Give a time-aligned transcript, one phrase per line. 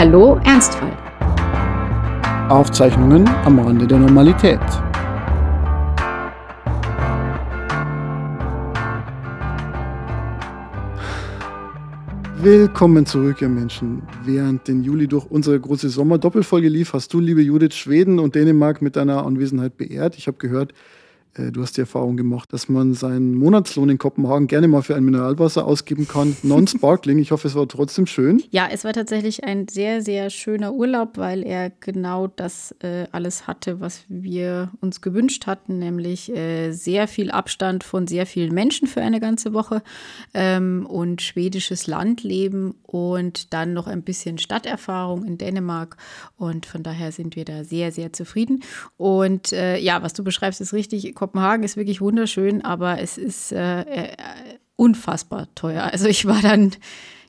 [0.00, 0.96] Hallo Ernstfall.
[2.50, 4.60] Aufzeichnungen am Rande der Normalität.
[12.36, 14.02] Willkommen zurück, ihr Menschen.
[14.24, 18.80] Während den Juli durch unsere große Sommer-Doppelfolge lief, hast du, liebe Judith, Schweden und Dänemark
[18.80, 20.16] mit deiner Anwesenheit beehrt.
[20.16, 20.74] Ich habe gehört,
[21.38, 24.96] äh, du hast die Erfahrung gemacht, dass man seinen Monatslohn in Kopenhagen gerne mal für
[24.96, 27.18] ein Mineralwasser ausgeben kann, non-sparkling.
[27.18, 28.42] Ich hoffe, es war trotzdem schön.
[28.50, 33.46] Ja, es war tatsächlich ein sehr, sehr schöner Urlaub, weil er genau das äh, alles
[33.46, 38.88] hatte, was wir uns gewünscht hatten, nämlich äh, sehr viel Abstand von sehr vielen Menschen
[38.88, 39.82] für eine ganze Woche
[40.34, 45.96] ähm, und schwedisches Landleben und dann noch ein bisschen Stadterfahrung in Dänemark.
[46.36, 48.62] Und von daher sind wir da sehr, sehr zufrieden.
[48.96, 51.14] Und äh, ja, was du beschreibst, ist richtig.
[51.14, 51.27] Kopenhagen
[51.64, 54.16] ist wirklich wunderschön, aber es ist äh, äh,
[54.76, 55.84] unfassbar teuer.
[55.92, 56.72] Also ich war dann,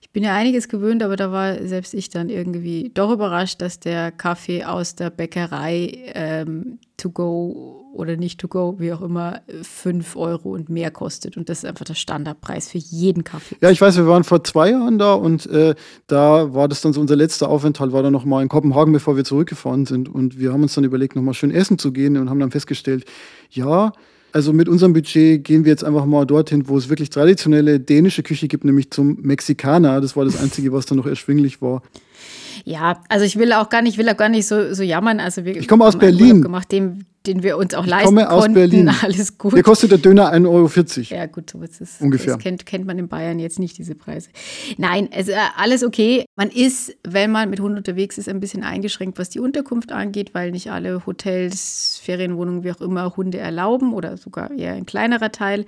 [0.09, 3.79] ich bin ja einiges gewöhnt, aber da war selbst ich dann irgendwie doch überrascht, dass
[3.79, 9.41] der Kaffee aus der Bäckerei ähm, to go oder nicht to go, wie auch immer,
[9.61, 11.37] fünf Euro und mehr kostet.
[11.37, 13.55] Und das ist einfach der Standardpreis für jeden Kaffee.
[13.61, 15.75] Ja, ich weiß, wir waren vor zwei Jahren da und äh,
[16.07, 19.25] da war das dann so unser letzter Aufenthalt, war dann nochmal in Kopenhagen, bevor wir
[19.25, 20.09] zurückgefahren sind.
[20.09, 23.05] Und wir haben uns dann überlegt, nochmal schön essen zu gehen und haben dann festgestellt,
[23.51, 23.91] ja,
[24.31, 28.23] also mit unserem Budget gehen wir jetzt einfach mal dorthin, wo es wirklich traditionelle dänische
[28.23, 30.01] Küche gibt, nämlich zum Mexikaner.
[30.01, 31.81] Das war das Einzige, was dann noch erschwinglich war.
[32.65, 35.19] Ja, also ich will auch gar nicht, will auch gar nicht so, so jammern.
[35.19, 36.41] Also wir ich komme aus Berlin.
[36.41, 38.53] Gemacht, dem, den wir uns auch ich leisten komme aus konnten.
[38.53, 38.89] Berlin.
[39.01, 39.53] Alles gut.
[39.53, 41.19] Hier kostet der Döner 1,40 Euro.
[41.19, 41.97] Ja, gut, so ist es.
[41.99, 42.35] Ungefähr.
[42.35, 44.29] Das kennt, kennt man in Bayern jetzt nicht, diese Preise.
[44.77, 46.25] Nein, ist äh, alles okay.
[46.37, 50.33] Man ist, wenn man mit Hund unterwegs ist, ein bisschen eingeschränkt, was die Unterkunft angeht,
[50.33, 55.31] weil nicht alle Hotels, Ferienwohnungen, wie auch immer, Hunde erlauben oder sogar eher ein kleinerer
[55.31, 55.65] Teil.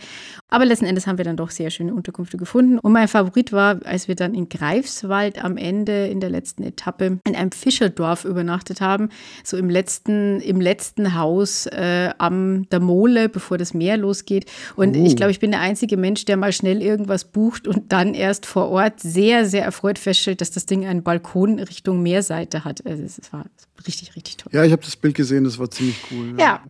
[0.49, 2.79] Aber letzten Endes haben wir dann doch sehr schöne Unterkünfte gefunden.
[2.79, 7.19] Und mein Favorit war, als wir dann in Greifswald am Ende in der letzten Etappe
[7.25, 9.09] in einem Fischerdorf übernachtet haben,
[9.43, 14.45] so im letzten, im letzten Haus äh, am der Mole, bevor das Meer losgeht.
[14.75, 15.05] Und Oh.
[15.05, 18.45] ich glaube, ich bin der einzige Mensch, der mal schnell irgendwas bucht und dann erst
[18.45, 22.85] vor Ort sehr, sehr erfreut feststellt, dass das Ding einen Balkon Richtung Meerseite hat.
[22.85, 23.45] Also es war
[23.87, 24.51] richtig, richtig toll.
[24.53, 26.35] Ja, ich habe das Bild gesehen, das war ziemlich cool.
[26.39, 26.61] Ja.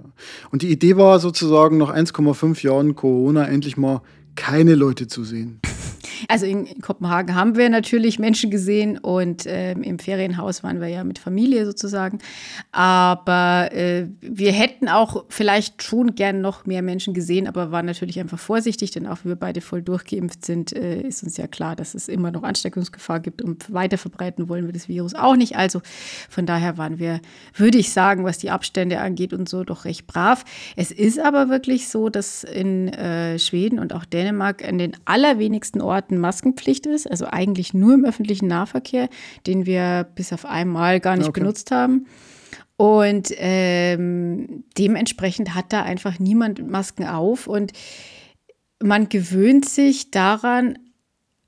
[0.52, 4.02] Und die Idee war sozusagen nach 1,5 Jahren Corona endlich mal
[4.36, 5.60] keine Leute zu sehen.
[6.28, 11.04] Also in Kopenhagen haben wir natürlich Menschen gesehen und ähm, im Ferienhaus waren wir ja
[11.04, 12.20] mit Familie sozusagen.
[12.72, 18.20] Aber äh, wir hätten auch vielleicht schon gern noch mehr Menschen gesehen, aber waren natürlich
[18.20, 21.76] einfach vorsichtig, denn auch wenn wir beide voll durchgeimpft sind, äh, ist uns ja klar,
[21.76, 25.56] dass es immer noch Ansteckungsgefahr gibt und weiter verbreiten wollen wir das Virus auch nicht.
[25.56, 25.82] Also
[26.30, 27.20] von daher waren wir,
[27.56, 30.44] würde ich sagen, was die Abstände angeht und so, doch recht brav.
[30.76, 35.82] Es ist aber wirklich so, dass in äh, Schweden und auch Dänemark an den allerwenigsten
[35.82, 39.10] Orten Maskenpflicht ist, also eigentlich nur im öffentlichen Nahverkehr,
[39.48, 41.42] den wir bis auf einmal gar nicht Okay.
[41.42, 42.08] benutzt haben.
[42.78, 47.74] Und ähm, dementsprechend hat da einfach niemand Masken auf und
[48.82, 50.80] man gewöhnt sich daran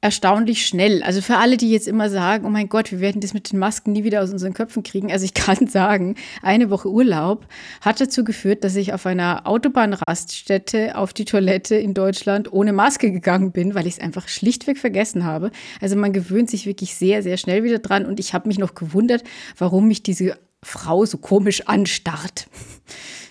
[0.03, 1.01] erstaunlich schnell.
[1.01, 3.57] Also für alle, die jetzt immer sagen, oh mein Gott, wir werden das mit den
[3.57, 5.13] Masken nie wieder aus unseren Köpfen kriegen.
[5.13, 7.47] Also ich kann sagen, eine Woche Urlaub
[7.79, 13.11] hat dazu geführt, dass ich auf einer Autobahnraststätte auf die Toilette in Deutschland ohne Maske
[13.11, 15.51] gegangen bin, weil ich es einfach schlichtweg vergessen habe.
[15.79, 18.75] Also man gewöhnt sich wirklich sehr, sehr schnell wieder dran und ich habe mich noch
[18.75, 19.23] gewundert,
[19.57, 22.47] warum mich diese Frau so komisch anstarrt.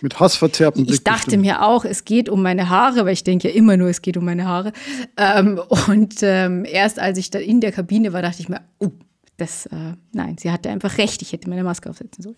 [0.00, 0.97] Mit hassverzerrtem Blick.
[0.97, 1.43] Ich dachte bestimmt.
[1.43, 4.16] mir auch, es geht um meine Haare, weil ich denke ja immer nur, es geht
[4.16, 4.72] um meine Haare.
[5.16, 8.91] Ähm, und ähm, erst als ich da in der Kabine war, dachte ich mir, oh,
[9.37, 12.37] das, äh, nein, sie hatte einfach recht, ich hätte meine Maske aufsetzen sollen.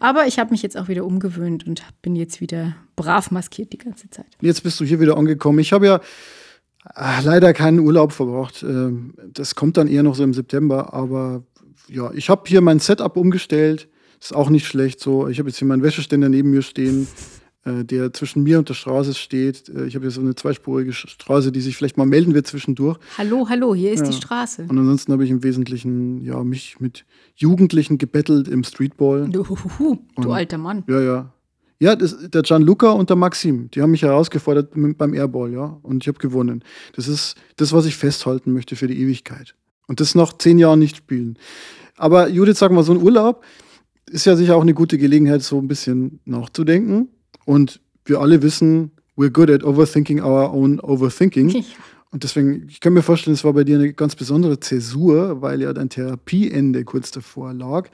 [0.00, 3.78] Aber ich habe mich jetzt auch wieder umgewöhnt und bin jetzt wieder brav maskiert die
[3.78, 4.26] ganze Zeit.
[4.40, 5.58] Jetzt bist du hier wieder angekommen.
[5.58, 6.00] Ich habe ja
[6.96, 8.62] äh, leider keinen Urlaub verbracht.
[8.62, 10.92] Ähm, Das kommt dann eher noch so im September.
[10.92, 11.42] Aber
[11.88, 13.88] ja, ich habe hier mein Setup umgestellt.
[14.24, 15.28] Ist auch nicht schlecht so.
[15.28, 17.06] Ich habe jetzt hier meinen Wäscheständer neben mir stehen,
[17.66, 19.68] äh, der zwischen mir und der Straße steht.
[19.68, 22.96] Äh, Ich habe hier so eine zweispurige Straße, die sich vielleicht mal melden wird zwischendurch.
[23.18, 24.06] Hallo, hallo, hier ist Ja.
[24.06, 24.62] die Straße.
[24.66, 27.04] Und ansonsten habe ich im Wesentlichen ja, mich mit
[27.34, 29.28] Jugendlichen gebettelt im Streetball.
[29.28, 29.44] Du,
[30.16, 30.84] du alter Mann.
[30.88, 31.30] Ja, ja.
[31.78, 35.78] Ja, das, der Gianluca und der Maxim, die haben mich herausgefordert beim Airball, ja.
[35.82, 36.64] Und ich habe gewonnen.
[36.96, 39.54] Das ist das, was ich festhalten möchte für die Ewigkeit.
[39.86, 41.36] Und das nach zehn Jahren nicht spielen.
[41.98, 43.44] Aber Judith, sag mal, so ein Urlaub
[44.10, 47.08] ist ja sicher auch eine gute Gelegenheit, so ein bisschen nachzudenken.
[47.44, 51.48] Und wir alle wissen, we're good at overthinking our own overthinking.
[51.48, 51.62] Ja.
[52.10, 55.60] Und deswegen, ich kann mir vorstellen, es war bei dir eine ganz besondere Zäsur, weil
[55.60, 57.88] ja dein Therapieende kurz davor lag.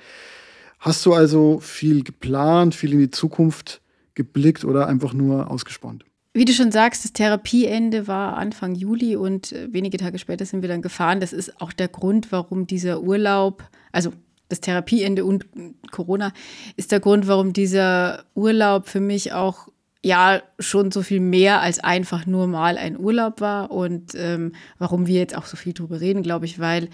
[0.79, 3.81] Hast du also viel geplant, viel in die Zukunft
[4.15, 6.05] geblickt oder einfach nur ausgespannt?
[6.33, 10.69] Wie du schon sagst, das Therapieende war Anfang Juli und wenige Tage später sind wir
[10.69, 11.21] dann gefahren.
[11.21, 14.12] Das ist auch der Grund, warum dieser Urlaub, also
[14.50, 15.47] das Therapieende und
[15.91, 16.32] Corona
[16.76, 19.69] ist der Grund, warum dieser Urlaub für mich auch
[20.02, 25.06] ja schon so viel mehr als einfach nur mal ein Urlaub war und ähm, warum
[25.06, 26.88] wir jetzt auch so viel drüber reden, glaube ich, weil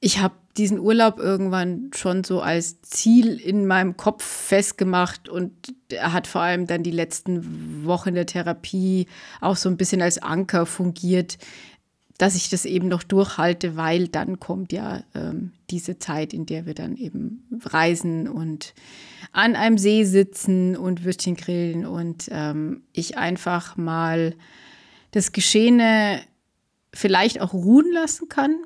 [0.00, 5.52] ich habe diesen Urlaub irgendwann schon so als Ziel in meinem Kopf festgemacht und
[5.88, 9.06] er hat vor allem dann die letzten Wochen der Therapie
[9.40, 11.38] auch so ein bisschen als Anker fungiert,
[12.18, 16.66] dass ich das eben noch durchhalte, weil dann kommt ja ähm, diese Zeit, in der
[16.66, 18.74] wir dann eben reisen und
[19.32, 24.34] an einem See sitzen und Würstchen grillen und ähm, ich einfach mal
[25.12, 26.20] das Geschehene
[26.94, 28.64] vielleicht auch ruhen lassen kann.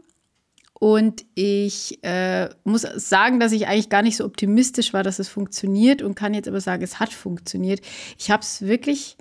[0.78, 5.28] Und ich äh, muss sagen, dass ich eigentlich gar nicht so optimistisch war, dass es
[5.28, 7.80] funktioniert und kann jetzt aber sagen, es hat funktioniert.
[8.18, 9.16] Ich habe es wirklich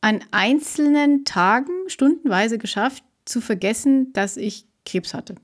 [0.00, 5.34] an einzelnen Tagen stundenweise geschafft, zu vergessen, dass ich Krebs hatte.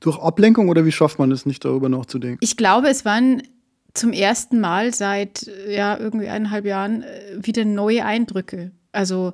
[0.00, 2.38] Durch Ablenkung oder wie schafft man es nicht, darüber nachzudenken?
[2.40, 3.42] Ich glaube, es waren
[3.94, 8.72] zum ersten Mal seit ja, irgendwie eineinhalb Jahren äh, wieder neue Eindrücke.
[8.92, 9.32] Also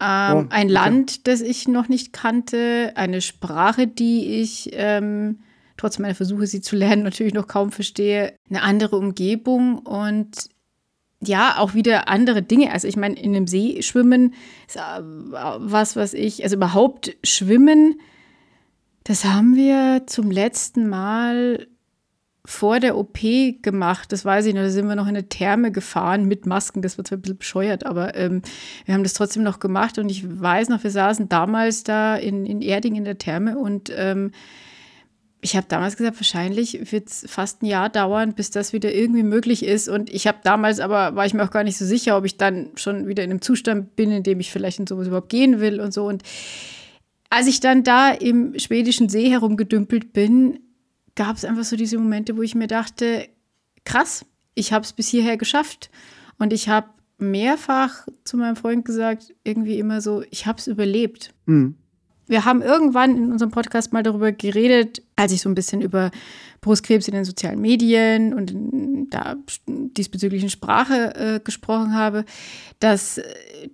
[0.00, 5.40] ähm, oh, ein Land, das ich noch nicht kannte, eine Sprache, die ich ähm,
[5.76, 10.48] trotz meiner Versuche, sie zu lernen, natürlich noch kaum verstehe, eine andere Umgebung und
[11.20, 12.72] ja, auch wieder andere Dinge.
[12.72, 14.34] Also ich meine, in einem See schwimmen
[14.66, 18.00] ist äh, was, was ich, also überhaupt schwimmen,
[19.04, 21.66] das haben wir zum letzten Mal
[22.44, 23.18] vor der OP
[23.62, 24.12] gemacht.
[24.12, 24.62] Das weiß ich noch.
[24.62, 26.82] Da sind wir noch in eine Therme gefahren mit Masken.
[26.82, 28.42] Das wird zwar ein bisschen bescheuert, aber ähm,
[28.84, 29.98] wir haben das trotzdem noch gemacht.
[29.98, 33.92] Und ich weiß noch, wir saßen damals da in, in Erding in der Therme und
[33.94, 34.30] ähm,
[35.40, 39.22] ich habe damals gesagt, wahrscheinlich wird es fast ein Jahr dauern, bis das wieder irgendwie
[39.22, 39.88] möglich ist.
[39.88, 42.36] Und ich habe damals aber, war ich mir auch gar nicht so sicher, ob ich
[42.36, 45.60] dann schon wieder in einem Zustand bin, in dem ich vielleicht in sowas überhaupt gehen
[45.60, 46.06] will und so.
[46.06, 46.24] Und
[47.30, 50.60] als ich dann da im schwedischen See herumgedümpelt bin,
[51.14, 53.28] gab es einfach so diese Momente, wo ich mir dachte,
[53.84, 54.24] krass,
[54.54, 55.90] ich habe es bis hierher geschafft.
[56.38, 56.88] Und ich habe
[57.18, 61.32] mehrfach zu meinem Freund gesagt, irgendwie immer so, ich habe es überlebt.
[61.46, 61.76] Mhm.
[62.28, 66.10] Wir haben irgendwann in unserem Podcast mal darüber geredet, als ich so ein bisschen über
[66.60, 69.36] Brustkrebs in den sozialen Medien und in der
[69.66, 72.24] diesbezüglichen Sprache äh, gesprochen habe,
[72.80, 73.20] dass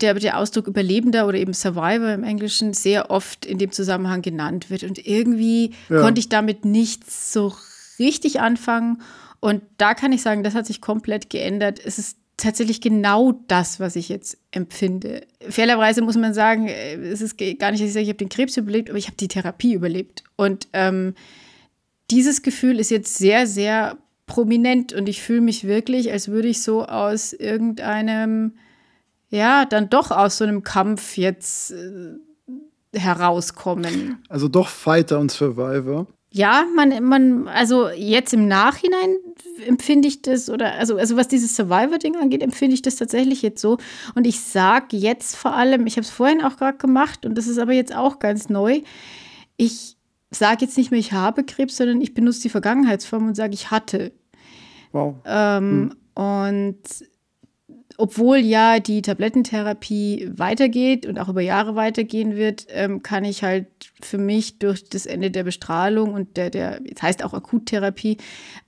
[0.00, 4.70] der, der Ausdruck Überlebender oder eben Survivor im Englischen sehr oft in dem Zusammenhang genannt
[4.70, 4.84] wird.
[4.84, 6.00] Und irgendwie ja.
[6.00, 7.52] konnte ich damit nicht so
[7.98, 9.02] richtig anfangen.
[9.40, 11.80] Und da kann ich sagen, das hat sich komplett geändert.
[11.84, 15.26] Es ist tatsächlich genau das, was ich jetzt empfinde.
[15.48, 18.28] Fairerweise muss man sagen, äh, es ist gar nicht, dass ich sage, ich habe den
[18.28, 20.24] Krebs überlebt, aber ich habe die Therapie überlebt.
[20.36, 21.14] Und ähm,
[22.10, 23.96] dieses Gefühl ist jetzt sehr, sehr
[24.26, 28.54] prominent und ich fühle mich wirklich, als würde ich so aus irgendeinem,
[29.30, 32.14] ja, dann doch aus so einem Kampf jetzt äh,
[32.98, 34.22] herauskommen.
[34.28, 36.06] Also doch Fighter und Survivor.
[36.36, 39.14] Ja, man, man, also jetzt im Nachhinein
[39.68, 43.60] empfinde ich das, oder also, also was dieses Survivor-Ding angeht, empfinde ich das tatsächlich jetzt
[43.60, 43.78] so.
[44.16, 47.46] Und ich sage jetzt vor allem, ich habe es vorhin auch gerade gemacht und das
[47.46, 48.80] ist aber jetzt auch ganz neu.
[49.56, 49.96] Ich
[50.32, 53.70] sage jetzt nicht mehr, ich habe Krebs, sondern ich benutze die Vergangenheitsform und sage, ich
[53.70, 54.10] hatte.
[54.90, 55.14] Wow.
[55.24, 56.24] Ähm, hm.
[56.24, 56.80] Und
[57.96, 63.66] obwohl ja die Tablettentherapie weitergeht und auch über Jahre weitergehen wird, ähm, kann ich halt
[64.00, 68.18] für mich durch das Ende der Bestrahlung und der, der jetzt heißt auch Akuttherapie,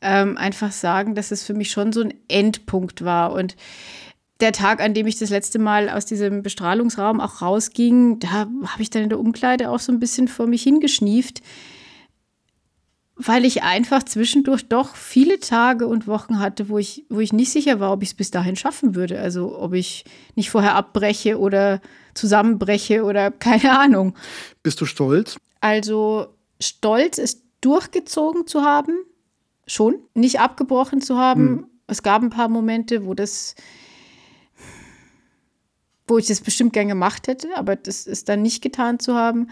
[0.01, 3.33] ähm, einfach sagen, dass es für mich schon so ein Endpunkt war.
[3.33, 3.57] Und
[4.41, 8.83] der Tag, an dem ich das letzte Mal aus diesem Bestrahlungsraum auch rausging, da habe
[8.83, 11.43] ich dann in der Umkleide auch so ein bisschen vor mich hingeschnieft
[13.17, 17.51] weil ich einfach zwischendurch doch viele Tage und Wochen hatte, wo ich, wo ich nicht
[17.51, 19.19] sicher war, ob ich es bis dahin schaffen würde.
[19.19, 20.05] Also ob ich
[20.35, 21.81] nicht vorher abbreche oder
[22.13, 24.15] zusammenbreche oder keine Ahnung.
[24.63, 25.39] Bist du stolz?
[25.61, 26.27] Also
[26.61, 28.93] stolz ist durchgezogen zu haben,
[29.67, 31.49] schon, nicht abgebrochen zu haben.
[31.49, 31.67] Hm.
[31.87, 33.55] Es gab ein paar Momente, wo das
[36.07, 39.49] wo ich das bestimmt gern gemacht hätte, aber das ist dann nicht getan zu haben.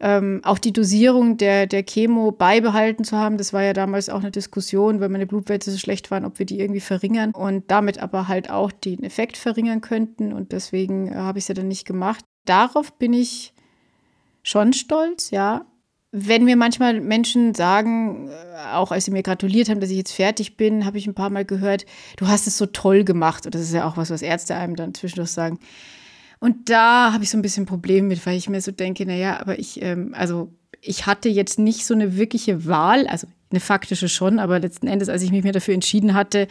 [0.00, 4.20] Ähm, auch die Dosierung der, der Chemo beibehalten zu haben, das war ja damals auch
[4.20, 7.98] eine Diskussion, weil meine Blutwerte so schlecht waren, ob wir die irgendwie verringern und damit
[7.98, 11.68] aber halt auch den Effekt verringern könnten und deswegen äh, habe ich es ja dann
[11.68, 12.24] nicht gemacht.
[12.44, 13.54] Darauf bin ich
[14.42, 15.64] schon stolz, ja.
[16.16, 20.12] Wenn mir manchmal Menschen sagen, äh, auch als sie mir gratuliert haben, dass ich jetzt
[20.12, 23.46] fertig bin, habe ich ein paar Mal gehört, du hast es so toll gemacht.
[23.46, 25.58] Und das ist ja auch was, was Ärzte einem dann zwischendurch sagen.
[26.38, 29.40] Und da habe ich so ein bisschen Problem mit, weil ich mir so denke, naja,
[29.40, 34.08] aber ich, ähm, also ich hatte jetzt nicht so eine wirkliche Wahl, also eine faktische
[34.08, 36.46] schon, aber letzten Endes, als ich mich mir dafür entschieden hatte,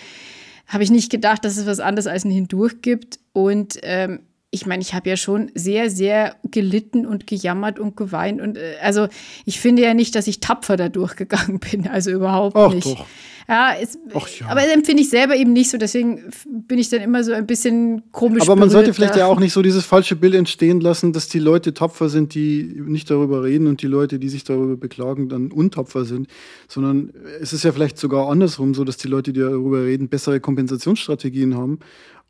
[0.67, 3.19] habe ich nicht gedacht, dass es was anderes als ein Hindurch gibt.
[3.31, 4.19] Und ähm,
[4.53, 8.39] ich meine, ich habe ja schon sehr, sehr gelitten und gejammert und geweint.
[8.39, 9.07] Und äh, also
[9.45, 11.87] ich finde ja nicht, dass ich tapfer da durchgegangen bin.
[11.93, 12.87] Also überhaupt Ach, nicht.
[12.87, 13.05] Doch.
[13.47, 14.47] Ja, es, Ach, ja.
[14.47, 15.77] aber empfinde ich selber eben nicht so.
[15.77, 18.41] Deswegen bin ich dann immer so ein bisschen komisch.
[18.43, 21.39] Aber man sollte vielleicht ja auch nicht so dieses falsche Bild entstehen lassen, dass die
[21.39, 25.51] Leute tapfer sind, die nicht darüber reden und die Leute, die sich darüber beklagen, dann
[25.51, 26.27] untapfer sind.
[26.67, 30.39] Sondern es ist ja vielleicht sogar andersrum so, dass die Leute, die darüber reden, bessere
[30.39, 31.79] Kompensationsstrategien haben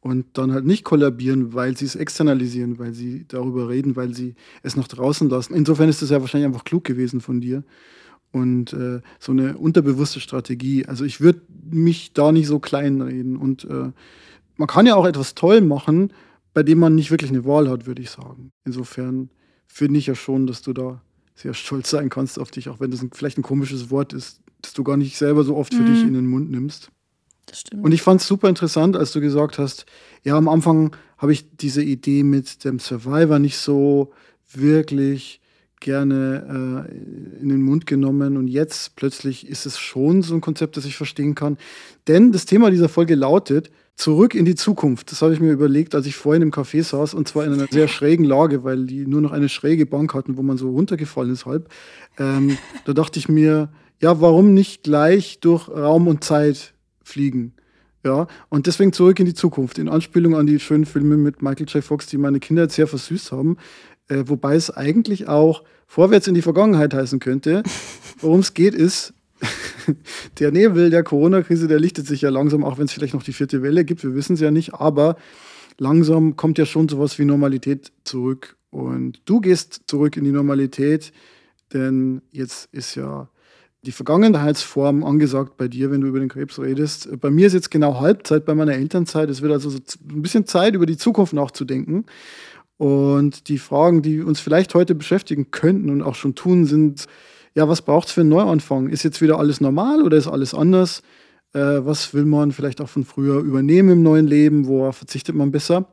[0.03, 4.35] und dann halt nicht kollabieren, weil sie es externalisieren, weil sie darüber reden, weil sie
[4.61, 5.53] es nach draußen lassen.
[5.53, 7.63] Insofern ist das ja wahrscheinlich einfach klug gewesen von dir.
[8.33, 10.85] Und äh, so eine unterbewusste Strategie.
[10.85, 11.41] Also ich würde
[11.71, 13.37] mich da nicht so klein reden.
[13.37, 13.91] Und äh,
[14.57, 16.11] man kann ja auch etwas toll machen,
[16.53, 18.51] bei dem man nicht wirklich eine Wahl hat, würde ich sagen.
[18.65, 19.29] Insofern
[19.67, 21.01] finde ich ja schon, dass du da
[21.33, 24.41] sehr stolz sein kannst auf dich, auch wenn das ein, vielleicht ein komisches Wort ist,
[24.61, 25.93] das du gar nicht selber so oft für mhm.
[25.93, 26.91] dich in den Mund nimmst.
[27.45, 27.83] Das stimmt.
[27.83, 29.85] Und ich fand es super interessant, als du gesagt hast,
[30.23, 34.11] ja, am Anfang habe ich diese Idee mit dem Survivor nicht so
[34.51, 35.41] wirklich
[35.83, 40.77] gerne äh, in den Mund genommen und jetzt plötzlich ist es schon so ein Konzept,
[40.77, 41.57] das ich verstehen kann.
[42.07, 45.11] Denn das Thema dieser Folge lautet Zurück in die Zukunft.
[45.11, 47.67] Das habe ich mir überlegt, als ich vorhin im Café saß und zwar in einer
[47.69, 51.31] sehr schrägen Lage, weil die nur noch eine schräge Bank hatten, wo man so runtergefallen
[51.31, 51.69] ist halb.
[52.17, 53.69] Ähm, da dachte ich mir,
[54.01, 56.72] ja, warum nicht gleich durch Raum und Zeit
[57.03, 57.53] fliegen.
[58.05, 61.67] Ja, und deswegen zurück in die Zukunft, in Anspielung an die schönen Filme mit Michael
[61.67, 61.81] J.
[61.81, 63.57] Fox, die meine Kinder jetzt sehr versüßt haben.
[64.09, 67.63] Äh, wobei es eigentlich auch vorwärts in die Vergangenheit heißen könnte.
[68.19, 69.13] Worum es geht, ist,
[70.39, 73.33] der Nebel der Corona-Krise, der lichtet sich ja langsam, auch wenn es vielleicht noch die
[73.33, 75.15] vierte Welle gibt, wir wissen es ja nicht, aber
[75.77, 78.57] langsam kommt ja schon sowas wie Normalität zurück.
[78.69, 81.13] Und du gehst zurück in die Normalität,
[81.73, 83.29] denn jetzt ist ja
[83.85, 87.09] die Vergangenheitsform angesagt bei dir, wenn du über den Krebs redest.
[87.19, 89.29] Bei mir ist jetzt genau Halbzeit bei meiner Elternzeit.
[89.29, 89.77] Es wird also so
[90.09, 92.05] ein bisschen Zeit, über die Zukunft nachzudenken.
[92.77, 97.05] Und die Fragen, die uns vielleicht heute beschäftigen könnten und auch schon tun, sind,
[97.55, 98.89] ja, was braucht es für einen Neuanfang?
[98.89, 101.01] Ist jetzt wieder alles normal oder ist alles anders?
[101.53, 104.65] Äh, was will man vielleicht auch von früher übernehmen im neuen Leben?
[104.65, 105.92] Worauf verzichtet man besser?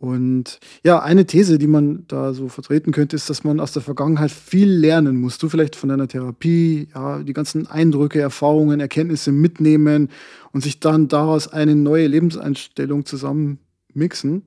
[0.00, 3.82] Und ja, eine These, die man da so vertreten könnte, ist, dass man aus der
[3.82, 5.38] Vergangenheit viel lernen muss.
[5.38, 10.08] Du vielleicht von deiner Therapie, ja, die ganzen Eindrücke, Erfahrungen, Erkenntnisse mitnehmen
[10.52, 13.58] und sich dann daraus eine neue Lebenseinstellung zusammen
[13.92, 14.44] mixen.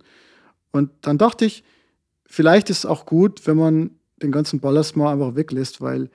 [0.72, 1.66] Und dann dachte ich,
[2.26, 3.92] vielleicht ist es auch gut, wenn man
[4.24, 6.10] den ganzen Ballast mal einfach weglässt, weil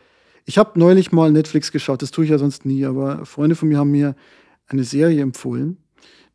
[0.47, 3.69] ich habe neulich mal Netflix geschaut, das tue ich ja sonst nie, aber Freunde von
[3.69, 4.15] mir haben mir
[4.69, 5.77] eine Serie empfohlen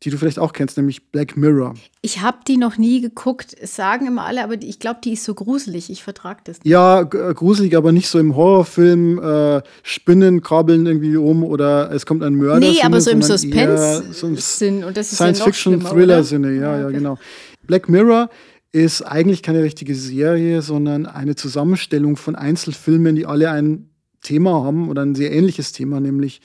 [0.04, 1.76] die du vielleicht auch kennst, nämlich Black Mirror.
[2.02, 5.36] Ich habe die noch nie geguckt, sagen immer alle, aber ich glaube, die ist so
[5.36, 5.92] gruselig.
[5.92, 6.66] Ich vertrage das nicht.
[6.66, 12.08] Ja, äh, gruselig, aber nicht so im Horrorfilm, äh, Spinnen krabbeln irgendwie um oder es
[12.08, 12.68] kommt ein Mörder.
[12.68, 14.84] Nee, aber so im Suspense-Sinn.
[14.84, 17.20] Ist Science-Fiction-Thriller-Sinne, ja, ja, genau.
[17.68, 18.30] Black Mirror
[18.72, 23.90] ist eigentlich keine richtige Serie, sondern eine Zusammenstellung von Einzelfilmen, die alle ein
[24.24, 26.42] Thema haben oder ein sehr ähnliches Thema, nämlich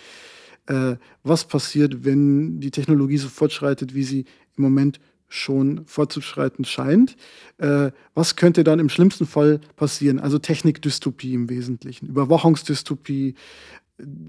[0.66, 4.24] äh, was passiert, wenn die Technologie so fortschreitet, wie sie
[4.56, 7.16] im Moment schon fortzuschreiten scheint.
[7.58, 10.18] Äh, was könnte dann im schlimmsten Fall passieren?
[10.18, 13.34] Also Technikdystopie im Wesentlichen, Überwachungsdystopie,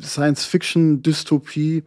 [0.01, 1.83] Science-Fiction-Dystopie.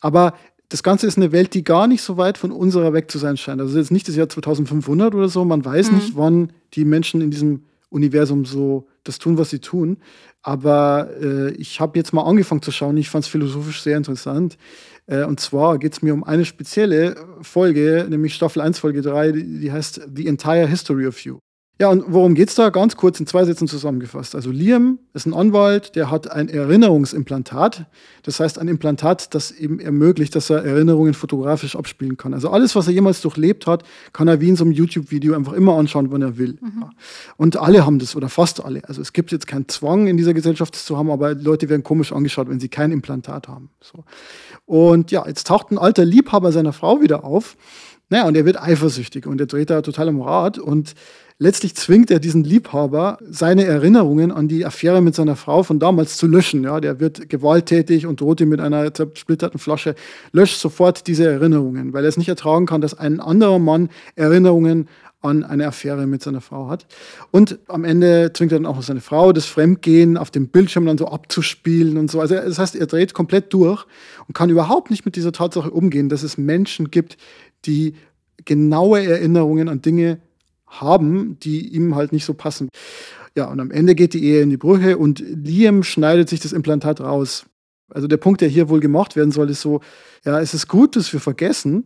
[0.00, 0.34] Aber
[0.68, 3.36] das Ganze ist eine Welt, die gar nicht so weit von unserer weg zu sein
[3.36, 3.60] scheint.
[3.60, 5.44] Also jetzt nicht das Jahr 2500 oder so.
[5.44, 5.96] Man weiß mhm.
[5.96, 9.98] nicht, wann die Menschen in diesem Universum so das tun, was sie tun.
[10.42, 12.96] Aber äh, ich habe jetzt mal angefangen zu schauen.
[12.96, 14.58] Ich fand es philosophisch sehr interessant.
[15.06, 19.32] Äh, und zwar geht es mir um eine spezielle Folge, nämlich Staffel 1, Folge 3,
[19.32, 21.38] die, die heißt The Entire History of You.
[21.80, 22.70] Ja, und worum geht's da?
[22.70, 24.36] Ganz kurz in zwei Sätzen zusammengefasst.
[24.36, 27.86] Also Liam ist ein Anwalt, der hat ein Erinnerungsimplantat.
[28.22, 32.32] Das heißt, ein Implantat, das eben ermöglicht, dass er Erinnerungen fotografisch abspielen kann.
[32.32, 35.52] Also alles, was er jemals durchlebt hat, kann er wie in so einem YouTube-Video einfach
[35.52, 36.58] immer anschauen, wann er will.
[36.60, 36.84] Mhm.
[37.38, 38.88] Und alle haben das, oder fast alle.
[38.88, 41.82] Also es gibt jetzt keinen Zwang in dieser Gesellschaft, das zu haben, aber Leute werden
[41.82, 43.70] komisch angeschaut, wenn sie kein Implantat haben.
[43.80, 44.04] So.
[44.64, 47.56] Und ja, jetzt taucht ein alter Liebhaber seiner Frau wieder auf.
[48.10, 50.94] Naja, und er wird eifersüchtig und er dreht da total am Rad und
[51.44, 56.16] letztlich zwingt er diesen Liebhaber, seine Erinnerungen an die Affäre mit seiner Frau von damals
[56.16, 56.64] zu löschen.
[56.64, 59.94] Ja, der wird gewalttätig und droht ihm mit einer zersplitterten Flasche,
[60.32, 64.88] löscht sofort diese Erinnerungen, weil er es nicht ertragen kann, dass ein anderer Mann Erinnerungen
[65.20, 66.86] an eine Affäre mit seiner Frau hat.
[67.30, 70.98] Und am Ende zwingt er dann auch seine Frau, das Fremdgehen auf dem Bildschirm dann
[70.98, 72.20] so abzuspielen und so.
[72.20, 73.84] Also das heißt, er dreht komplett durch
[74.26, 77.18] und kann überhaupt nicht mit dieser Tatsache umgehen, dass es Menschen gibt,
[77.66, 77.96] die
[78.46, 80.20] genaue Erinnerungen an Dinge
[80.80, 82.68] haben, die ihm halt nicht so passen.
[83.36, 86.52] Ja, und am Ende geht die Ehe in die Brüche und Liam schneidet sich das
[86.52, 87.46] Implantat raus.
[87.88, 89.80] Also der Punkt, der hier wohl gemacht werden soll, ist so,
[90.24, 91.84] ja, es ist gut, dass wir vergessen,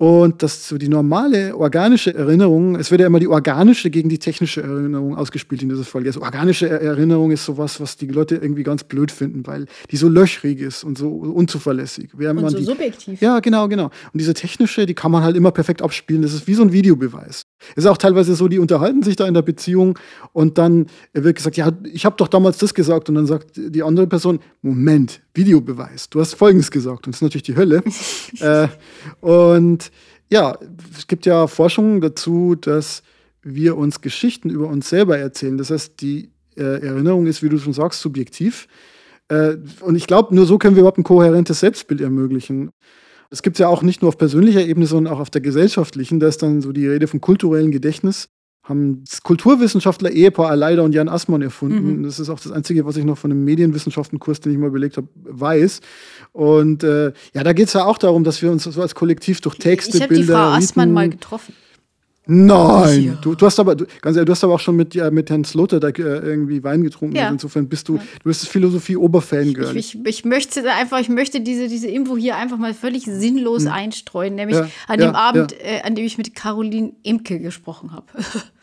[0.00, 4.18] Und dass so die normale organische Erinnerung, es wird ja immer die organische gegen die
[4.18, 6.08] technische Erinnerung ausgespielt in dieser Folge.
[6.08, 10.08] Also organische Erinnerung ist sowas, was die Leute irgendwie ganz blöd finden, weil die so
[10.08, 12.12] löchrig ist und so unzuverlässig.
[12.14, 13.20] Während und so die, subjektiv.
[13.20, 13.90] Ja, genau, genau.
[14.10, 16.22] Und diese technische, die kann man halt immer perfekt abspielen.
[16.22, 17.44] Das ist wie so ein Videobeweis.
[17.76, 19.98] Es ist auch teilweise so, die unterhalten sich da in der Beziehung
[20.32, 23.82] und dann wird gesagt, ja, ich habe doch damals das gesagt und dann sagt die
[23.82, 27.82] andere Person, Moment, Videobeweis, du hast Folgendes gesagt und das ist natürlich die Hölle.
[28.40, 28.68] äh,
[29.20, 29.90] und
[30.28, 30.58] ja,
[30.96, 33.02] es gibt ja Forschungen dazu, dass
[33.42, 35.58] wir uns Geschichten über uns selber erzählen.
[35.58, 38.68] Das heißt, die äh, Erinnerung ist, wie du schon sagst, subjektiv.
[39.28, 42.70] Äh, und ich glaube, nur so können wir überhaupt ein kohärentes Selbstbild ermöglichen.
[43.30, 46.20] Es gibt ja auch nicht nur auf persönlicher Ebene, sondern auch auf der gesellschaftlichen.
[46.20, 48.28] Da ist dann so die Rede vom kulturellen Gedächtnis
[48.70, 51.98] haben das Kulturwissenschaftler Ehepaar Aleider und Jan Assmann erfunden.
[51.98, 52.02] Mhm.
[52.04, 54.96] Das ist auch das Einzige, was ich noch von einem Medienwissenschaftenkurs, den ich mal belegt
[54.96, 55.80] habe, weiß.
[56.32, 59.40] Und äh, ja, da geht es ja auch darum, dass wir uns so als Kollektiv
[59.40, 60.22] durch Texte, ich Bilder.
[60.22, 61.52] Ich habe die Frau Assmann mal getroffen.
[62.32, 63.12] Nein, ja.
[63.14, 65.30] du, du, hast aber, du, ganz ehrlich, du hast aber auch schon mit, ja, mit
[65.30, 67.16] Herrn Slotter da äh, irgendwie Wein getrunken.
[67.16, 67.22] Ja.
[67.22, 69.76] Also insofern bist du, du bist das Philosophie-Oberfangirl.
[69.76, 73.64] Ich, ich, ich, möchte einfach, ich möchte diese, diese Info hier einfach mal völlig sinnlos
[73.64, 73.72] hm.
[73.72, 78.06] einstreuen, nämlich an dem Abend, äh, an dem ich mit Caroline Imke gesprochen habe.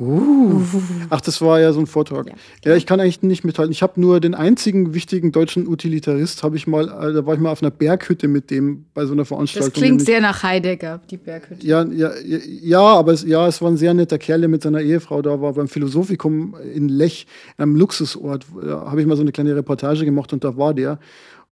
[0.00, 0.62] Uh.
[1.10, 2.28] Ach, das war ja so ein Vortrag.
[2.28, 3.70] Ja, ja ich kann eigentlich nicht mithalten.
[3.70, 7.40] Ich habe nur den einzigen wichtigen deutschen Utilitarist, habe ich mal, äh, da war ich
[7.40, 9.70] mal auf einer Berghütte mit dem bei so einer Veranstaltung.
[9.70, 11.66] Das klingt sehr nach Heidegger, die Berghütte.
[11.66, 14.80] Ja, ja, ja, aber es, ja, es war ein sehr netter Kerl, der mit seiner
[14.80, 17.26] Ehefrau da war beim Philosophikum in Lech,
[17.58, 18.46] einem Luxusort.
[18.62, 20.98] Da habe ich mal so eine kleine Reportage gemacht und da war der.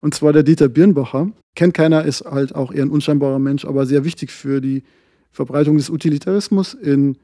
[0.00, 1.32] Und zwar der Dieter Birnbacher.
[1.54, 4.84] Kennt keiner, ist halt auch eher ein unscheinbarer Mensch, aber sehr wichtig für die
[5.32, 7.18] Verbreitung des Utilitarismus in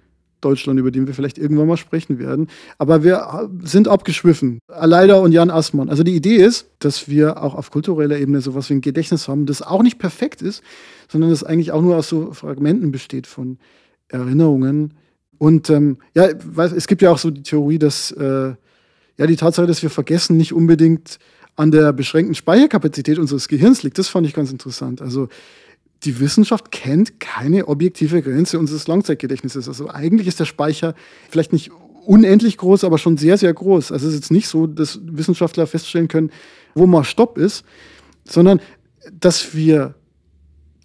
[0.44, 2.48] Deutschland, über den wir vielleicht irgendwann mal sprechen werden.
[2.78, 4.58] Aber wir sind abgeschwiffen.
[4.68, 5.88] Aleida und Jan Assmann.
[5.88, 9.46] Also die Idee ist, dass wir auch auf kultureller Ebene sowas wie ein Gedächtnis haben,
[9.46, 10.62] das auch nicht perfekt ist,
[11.08, 13.58] sondern das eigentlich auch nur aus so Fragmenten besteht von
[14.08, 14.94] Erinnerungen.
[15.38, 18.54] Und ähm, ja, es gibt ja auch so die Theorie, dass äh,
[19.16, 21.18] ja die Tatsache, dass wir vergessen, nicht unbedingt
[21.56, 23.98] an der beschränkten Speicherkapazität unseres Gehirns liegt.
[23.98, 25.00] Das fand ich ganz interessant.
[25.00, 25.28] Also
[26.04, 29.68] die Wissenschaft kennt keine objektive Grenze unseres Langzeitgedächtnisses.
[29.68, 30.94] Also eigentlich ist der Speicher
[31.30, 31.70] vielleicht nicht
[32.06, 33.92] unendlich groß, aber schon sehr, sehr groß.
[33.92, 36.30] Also es ist jetzt nicht so, dass Wissenschaftler feststellen können,
[36.74, 37.64] wo mal Stopp ist,
[38.24, 38.60] sondern
[39.12, 39.94] dass wir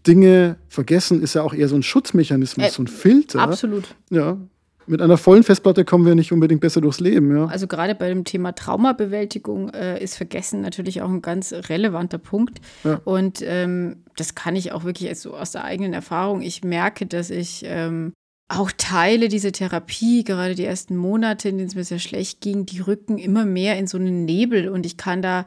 [0.07, 3.41] Dinge vergessen, ist ja auch eher so ein Schutzmechanismus, äh, so ein Filter.
[3.41, 3.95] Absolut.
[4.09, 4.37] Ja,
[4.89, 7.35] mit einer vollen Festplatte kommen wir nicht unbedingt besser durchs Leben.
[7.35, 7.45] Ja.
[7.45, 12.59] Also gerade bei dem Thema Traumabewältigung äh, ist Vergessen natürlich auch ein ganz relevanter Punkt.
[12.83, 12.99] Ja.
[13.05, 16.41] Und ähm, das kann ich auch wirklich so aus der eigenen Erfahrung.
[16.41, 18.13] Ich merke, dass ich ähm,
[18.47, 22.65] auch Teile dieser Therapie, gerade die ersten Monate, in denen es mir sehr schlecht ging,
[22.65, 25.45] die rücken immer mehr in so einen Nebel und ich kann da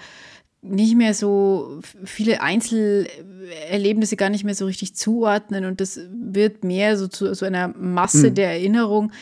[0.62, 6.96] nicht mehr so viele Einzelerlebnisse gar nicht mehr so richtig zuordnen und das wird mehr
[6.96, 8.34] so zu so einer Masse mhm.
[8.36, 9.12] der Erinnerung,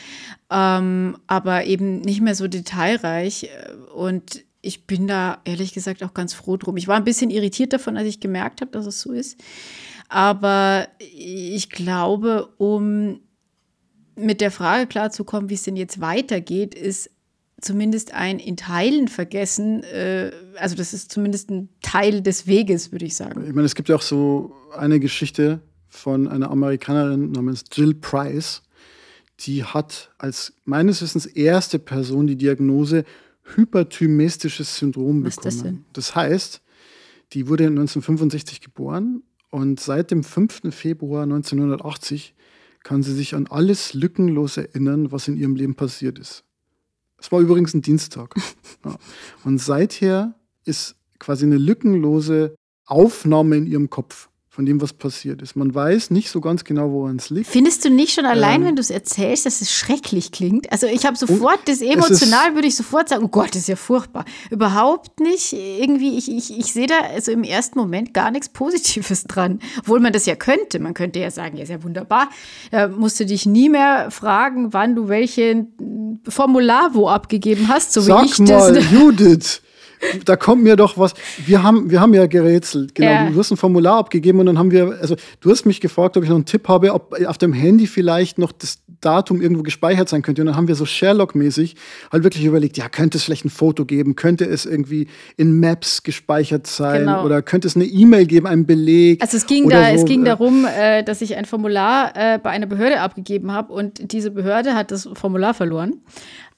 [0.50, 3.48] ähm, aber eben nicht mehr so detailreich
[3.94, 6.76] und ich bin da ehrlich gesagt auch ganz froh drum.
[6.76, 9.40] Ich war ein bisschen irritiert davon, als ich gemerkt habe, dass es so ist,
[10.10, 13.20] aber ich glaube, um
[14.14, 17.10] mit der Frage klarzukommen, wie es denn jetzt weitergeht, ist
[17.60, 19.82] zumindest ein in Teilen vergessen.
[19.82, 23.44] Äh, also das ist zumindest ein Teil des Weges, würde ich sagen.
[23.46, 28.62] Ich meine, es gibt ja auch so eine Geschichte von einer Amerikanerin namens Jill Price.
[29.40, 33.04] Die hat als meines Wissens erste Person die Diagnose
[33.56, 35.54] hyperthymistisches Syndrom Was bekommen.
[35.54, 35.84] Das, denn?
[35.92, 36.62] das heißt,
[37.32, 40.74] die wurde 1965 geboren und seit dem 5.
[40.74, 42.34] Februar 1980
[42.82, 46.44] kann sie sich an alles lückenlos erinnern, was in ihrem Leben passiert ist.
[47.20, 48.34] Es war übrigens ein Dienstag.
[48.82, 48.96] Ja.
[49.44, 52.54] Und seither ist quasi eine lückenlose
[52.86, 55.54] Aufnahme in ihrem Kopf von dem, was passiert ist.
[55.54, 57.46] Man weiß nicht so ganz genau, woran es liegt.
[57.46, 60.70] Findest du nicht schon allein, ähm, wenn du es erzählst, dass es schrecklich klingt?
[60.72, 63.76] Also ich habe sofort, das emotional würde ich sofort sagen, oh Gott, das ist ja
[63.76, 64.24] furchtbar.
[64.50, 65.52] Überhaupt nicht.
[65.52, 69.60] Irgendwie, ich, ich, ich sehe da also im ersten Moment gar nichts Positives dran.
[69.78, 70.80] Obwohl man das ja könnte.
[70.80, 72.28] Man könnte ja sagen, ja, ist ja wunderbar.
[72.72, 75.68] Da musst du dich nie mehr fragen, wann du welche
[76.28, 78.90] Formular wo abgegeben hast, so Sag wie ich mal, das.
[78.90, 79.62] Judith
[80.24, 81.14] da kommt mir doch was.
[81.44, 82.94] Wir haben, wir haben ja gerätselt.
[82.94, 83.10] Genau.
[83.10, 83.30] Ja.
[83.30, 86.22] Du hast ein Formular abgegeben und dann haben wir, also du hast mich gefragt, ob
[86.22, 90.08] ich noch einen Tipp habe, ob auf dem Handy vielleicht noch das Datum irgendwo gespeichert
[90.08, 90.42] sein könnte.
[90.42, 91.76] Und dann haben wir so Sherlock-mäßig
[92.12, 94.16] halt wirklich überlegt, ja, könnte es vielleicht ein Foto geben?
[94.16, 97.00] Könnte es irgendwie in Maps gespeichert sein?
[97.00, 97.24] Genau.
[97.24, 99.22] Oder könnte es eine E-Mail geben, einen Beleg?
[99.22, 100.02] Also es ging, da, so.
[100.02, 104.12] es ging darum, äh, dass ich ein Formular äh, bei einer Behörde abgegeben habe und
[104.12, 106.00] diese Behörde hat das Formular verloren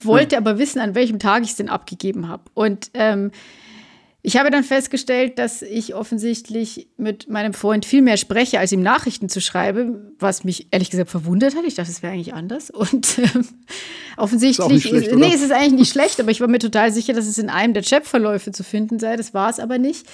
[0.04, 2.44] wollte aber wissen, an welchem Tag ich es denn abgegeben habe.
[2.54, 3.30] Und ähm,
[4.24, 8.80] Ich habe dann festgestellt, dass ich offensichtlich mit meinem Freund viel mehr spreche, als ihm
[8.80, 11.64] Nachrichten zu schreiben, was mich ehrlich gesagt verwundert hat.
[11.66, 12.70] Ich dachte, es wäre eigentlich anders.
[12.70, 13.48] Und ähm,
[14.16, 16.92] offensichtlich, ist schlecht, ist, nee, es ist eigentlich nicht schlecht, aber ich war mir total
[16.92, 19.16] sicher, dass es in einem der Chatverläufe zu finden sei.
[19.16, 20.06] Das war es aber nicht.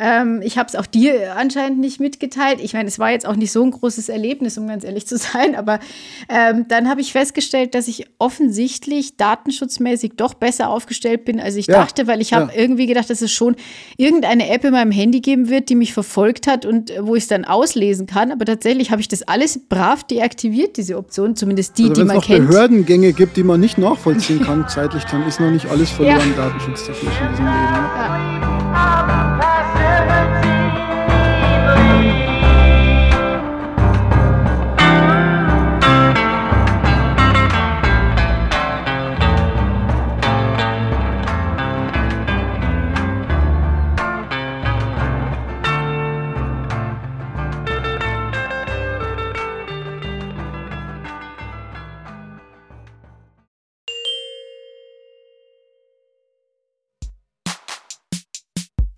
[0.00, 2.60] Ähm, ich habe es auch dir anscheinend nicht mitgeteilt.
[2.60, 5.16] Ich meine, es war jetzt auch nicht so ein großes Erlebnis, um ganz ehrlich zu
[5.18, 5.80] sein, aber
[6.28, 11.66] ähm, dann habe ich festgestellt, dass ich offensichtlich datenschutzmäßig doch besser aufgestellt bin, als ich
[11.66, 12.60] ja, dachte, weil ich habe ja.
[12.60, 13.55] irgendwie gedacht, dass es schon
[13.96, 17.24] irgendeine App in meinem Handy geben wird, die mich verfolgt hat und äh, wo ich
[17.24, 18.32] es dann auslesen kann.
[18.32, 22.20] Aber tatsächlich habe ich das alles brav deaktiviert, diese Option, zumindest die, also die man
[22.20, 22.28] kennt.
[22.28, 25.66] Wenn es noch Behördengänge gibt, die man nicht nachvollziehen kann zeitlich, dann ist noch nicht
[25.66, 26.44] alles verloren ja.
[26.44, 27.54] datenschutztechnisch in diesem Leben.
[27.54, 28.45] Ja.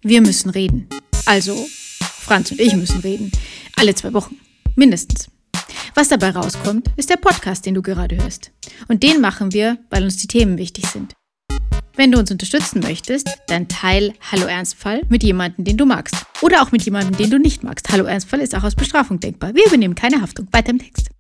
[0.09, 0.89] Wir müssen reden.
[1.27, 1.67] Also,
[2.01, 3.31] Franz und ich müssen reden.
[3.77, 4.39] Alle zwei Wochen.
[4.75, 5.29] Mindestens.
[5.95, 8.51] Was dabei rauskommt, ist der Podcast, den du gerade hörst.
[8.89, 11.13] Und den machen wir, weil uns die Themen wichtig sind.
[11.95, 16.17] Wenn du uns unterstützen möchtest, dann teil Hallo Ernstfall mit jemandem, den du magst.
[16.41, 17.91] Oder auch mit jemandem, den du nicht magst.
[17.91, 19.55] Hallo Ernstfall ist auch aus Bestrafung denkbar.
[19.55, 20.49] Wir übernehmen keine Haftung.
[20.53, 21.11] Weiter im Text.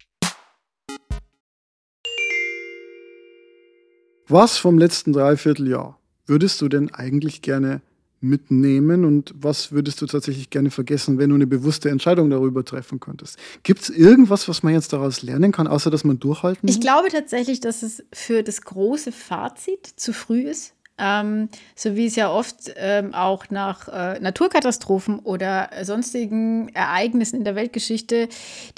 [4.28, 7.82] Was vom letzten Dreivierteljahr würdest du denn eigentlich gerne
[8.20, 13.00] mitnehmen und was würdest du tatsächlich gerne vergessen, wenn du eine bewusste Entscheidung darüber treffen
[13.00, 13.38] könntest?
[13.62, 16.76] Gibt es irgendwas, was man jetzt daraus lernen kann, außer dass man durchhalten muss?
[16.76, 20.74] Ich glaube tatsächlich, dass es für das große Fazit zu früh ist.
[20.98, 27.44] Ähm, so wie es ja oft ähm, auch nach äh, Naturkatastrophen oder sonstigen Ereignissen in
[27.44, 28.28] der Weltgeschichte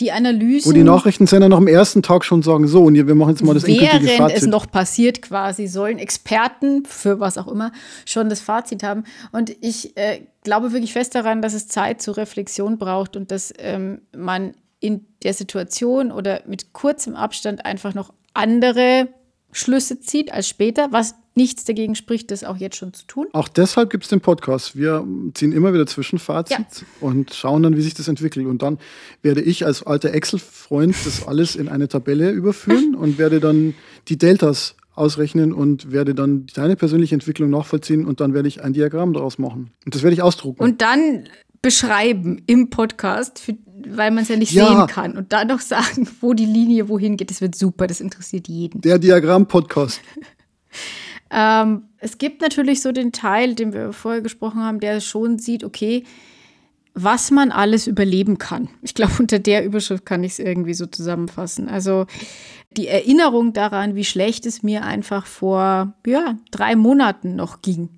[0.01, 0.71] die Analysen.
[0.71, 3.55] Wo die Nachrichtensender noch am ersten Tag schon sagen: So, und wir machen jetzt mal
[3.55, 4.19] das endgültige Fazit.
[4.19, 7.73] Während es noch passiert, quasi, sollen Experten für was auch immer
[8.05, 9.05] schon das Fazit haben.
[9.33, 13.53] Und ich äh, glaube wirklich fest daran, dass es Zeit zur Reflexion braucht und dass
[13.59, 19.09] ähm, man in der Situation oder mit kurzem Abstand einfach noch andere
[19.53, 23.27] Schlüsse zieht als später, was nichts dagegen spricht, das auch jetzt schon zu tun.
[23.33, 24.77] Auch deshalb gibt es den Podcast.
[24.77, 26.87] Wir ziehen immer wieder Zwischenfazit ja.
[27.01, 28.47] und schauen dann, wie sich das entwickelt.
[28.47, 28.79] Und dann
[29.23, 33.75] werde ich als alter Excel-Freund das alles in eine Tabelle überführen und werde dann
[34.09, 38.73] die Deltas ausrechnen und werde dann deine persönliche Entwicklung nachvollziehen und dann werde ich ein
[38.73, 39.71] Diagramm daraus machen.
[39.87, 40.63] Und das werde ich ausdrucken.
[40.63, 41.25] Und dann
[41.63, 44.67] beschreiben im Podcast, für, weil man es ja nicht ja.
[44.67, 47.31] sehen kann und dann noch sagen, wo die Linie wohin geht.
[47.31, 48.81] Das wird super, das interessiert jeden.
[48.81, 50.01] Der Diagramm-Podcast.
[51.31, 55.65] ähm, es gibt natürlich so den Teil, den wir vorher gesprochen haben, der schon sieht,
[55.65, 56.05] okay,
[56.95, 58.69] was man alles überleben kann.
[58.83, 61.69] Ich glaube, unter der Überschrift kann ich es irgendwie so zusammenfassen.
[61.69, 62.07] Also
[62.77, 67.91] die Erinnerung daran, wie schlecht es mir einfach vor ja, drei Monaten noch ging,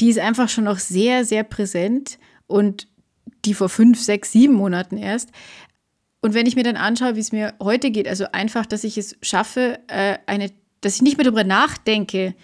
[0.00, 2.88] die ist einfach schon noch sehr, sehr präsent und
[3.44, 5.30] die vor fünf, sechs, sieben Monaten erst.
[6.20, 8.98] Und wenn ich mir dann anschaue, wie es mir heute geht, also einfach, dass ich
[8.98, 12.34] es schaffe, äh, eine, dass ich nicht mehr darüber nachdenke,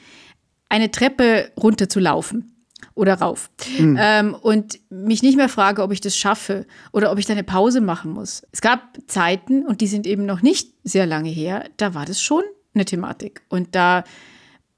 [0.69, 2.55] eine Treppe runter zu laufen
[2.95, 3.51] oder rauf.
[3.79, 3.97] Mhm.
[3.99, 7.45] Ähm, und mich nicht mehr frage, ob ich das schaffe oder ob ich da eine
[7.45, 8.47] Pause machen muss.
[8.53, 12.21] Es gab Zeiten, und die sind eben noch nicht sehr lange her, da war das
[12.21, 13.43] schon eine Thematik.
[13.49, 14.05] Und da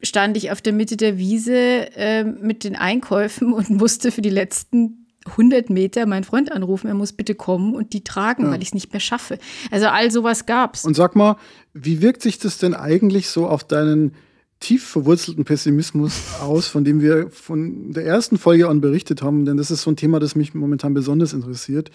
[0.02, 4.30] stand ich auf der Mitte der Wiese äh, mit den Einkäufen und musste für die
[4.30, 8.50] letzten 100 Meter meinen Freund anrufen, er muss bitte kommen und die tragen, ja.
[8.50, 9.38] weil ich es nicht mehr schaffe.
[9.70, 10.84] Also all sowas gab's.
[10.84, 11.36] Und sag mal,
[11.74, 14.12] wie wirkt sich das denn eigentlich so auf deinen
[14.60, 19.44] tief verwurzelten Pessimismus aus, von dem wir von der ersten Folge an berichtet haben?
[19.44, 21.90] Denn das ist so ein Thema, das mich momentan besonders interessiert.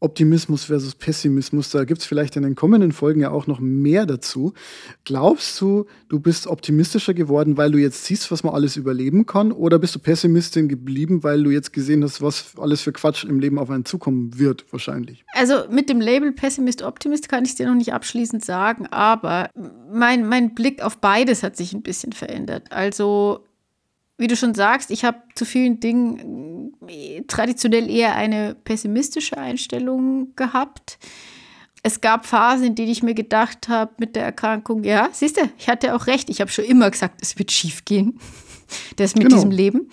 [0.00, 1.70] Optimismus versus Pessimismus.
[1.70, 4.54] Da gibt es vielleicht in den kommenden Folgen ja auch noch mehr dazu.
[5.04, 9.52] Glaubst du, du bist optimistischer geworden, weil du jetzt siehst, was man alles überleben kann?
[9.52, 13.40] Oder bist du Pessimistin geblieben, weil du jetzt gesehen hast, was alles für Quatsch im
[13.40, 15.24] Leben auf einen zukommen wird, wahrscheinlich?
[15.34, 19.50] Also mit dem Label Pessimist, Optimist kann ich dir noch nicht abschließend sagen, aber
[19.92, 22.72] mein, mein Blick auf beides hat sich ein bisschen verändert.
[22.72, 23.44] Also
[24.20, 30.34] wie du schon sagst, ich habe zu vielen Dingen äh, traditionell eher eine pessimistische Einstellung
[30.36, 30.98] gehabt.
[31.82, 35.48] Es gab Phasen, in denen ich mir gedacht habe mit der Erkrankung, ja, siehst du,
[35.58, 36.28] ich hatte auch recht.
[36.28, 38.18] Ich habe schon immer gesagt, es wird schief gehen.
[38.94, 39.34] Das mit genau.
[39.34, 39.90] diesem Leben.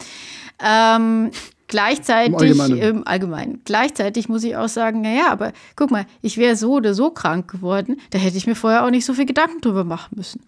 [0.64, 1.32] Ähm,
[1.68, 2.78] Gleichzeitig, Im Allgemeinen.
[2.78, 3.62] im Allgemeinen.
[3.66, 7.52] Gleichzeitig muss ich auch sagen, naja, aber guck mal, ich wäre so oder so krank
[7.52, 10.42] geworden, da hätte ich mir vorher auch nicht so viel Gedanken drüber machen müssen.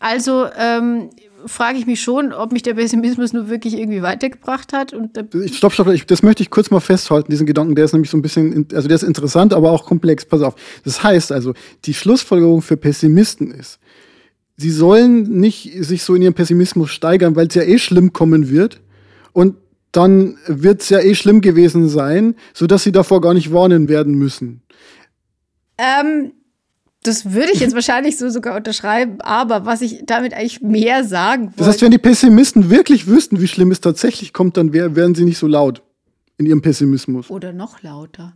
[0.00, 1.08] Also, ähm,
[1.46, 4.92] frage ich mich schon, ob mich der Pessimismus nur wirklich irgendwie weitergebracht hat.
[4.92, 5.18] Und
[5.52, 8.16] stopp, stopp, ich, das möchte ich kurz mal festhalten, diesen Gedanken, der ist nämlich so
[8.16, 10.24] ein bisschen, also der ist interessant, aber auch komplex.
[10.24, 10.54] Pass auf.
[10.84, 11.54] Das heißt also,
[11.84, 13.78] die Schlussfolgerung für Pessimisten ist,
[14.56, 18.50] sie sollen nicht sich so in ihrem Pessimismus steigern, weil es ja eh schlimm kommen
[18.50, 18.80] wird.
[19.32, 19.56] Und
[19.92, 24.14] dann wird es ja eh schlimm gewesen sein, sodass sie davor gar nicht warnen werden
[24.14, 24.62] müssen.
[25.78, 26.32] Ähm,
[27.06, 31.46] das würde ich jetzt wahrscheinlich so sogar unterschreiben, aber was ich damit eigentlich mehr sagen
[31.46, 31.58] wollte.
[31.58, 35.14] Das heißt, wenn die Pessimisten wirklich wüssten, wie schlimm es tatsächlich kommt, dann wär, wären
[35.14, 35.82] sie nicht so laut
[36.38, 37.30] in ihrem Pessimismus.
[37.30, 38.34] Oder noch lauter.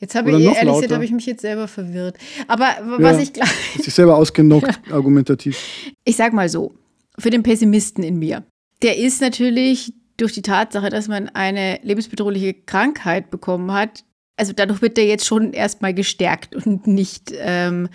[0.00, 2.16] Jetzt habe ich, ehrlich gesagt, habe ich mich jetzt selber verwirrt.
[2.46, 2.68] Aber
[2.98, 3.50] was ja, ich glaube.
[3.80, 5.58] sich selber ausgenockt, argumentativ.
[6.04, 6.72] Ich sag mal so:
[7.18, 8.44] Für den Pessimisten in mir,
[8.82, 14.04] der ist natürlich durch die Tatsache, dass man eine lebensbedrohliche Krankheit bekommen hat,
[14.38, 17.88] also dadurch wird der jetzt schon erstmal gestärkt und nicht ähm,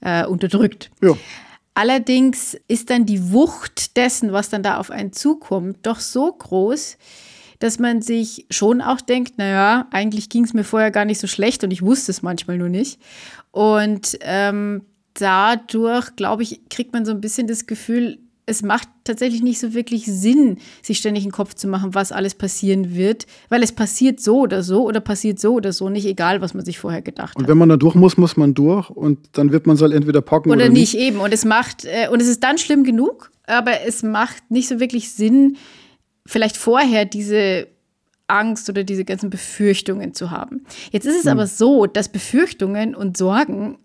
[0.00, 0.90] äh, unterdrückt.
[1.02, 1.16] Ja.
[1.74, 6.96] Allerdings ist dann die Wucht dessen, was dann da auf einen zukommt, doch so groß,
[7.58, 11.26] dass man sich schon auch denkt, naja, eigentlich ging es mir vorher gar nicht so
[11.26, 13.00] schlecht und ich wusste es manchmal nur nicht.
[13.50, 14.82] Und ähm,
[15.14, 18.18] dadurch, glaube ich, kriegt man so ein bisschen das Gefühl,
[18.50, 22.34] es macht tatsächlich nicht so wirklich Sinn, sich ständig einen Kopf zu machen, was alles
[22.34, 26.40] passieren wird, weil es passiert so oder so oder passiert so oder so, nicht egal,
[26.40, 27.36] was man sich vorher gedacht hat.
[27.36, 29.92] Und wenn man da durch muss, muss man durch und dann wird man es halt
[29.92, 30.94] entweder packen oder, oder nicht.
[30.94, 31.02] nicht.
[31.02, 31.20] eben.
[31.20, 34.80] Und es macht, äh, und es ist dann schlimm genug, aber es macht nicht so
[34.80, 35.56] wirklich Sinn,
[36.26, 37.68] vielleicht vorher diese
[38.26, 40.64] Angst oder diese ganzen Befürchtungen zu haben.
[40.92, 41.32] Jetzt ist es hm.
[41.32, 43.78] aber so, dass Befürchtungen und Sorgen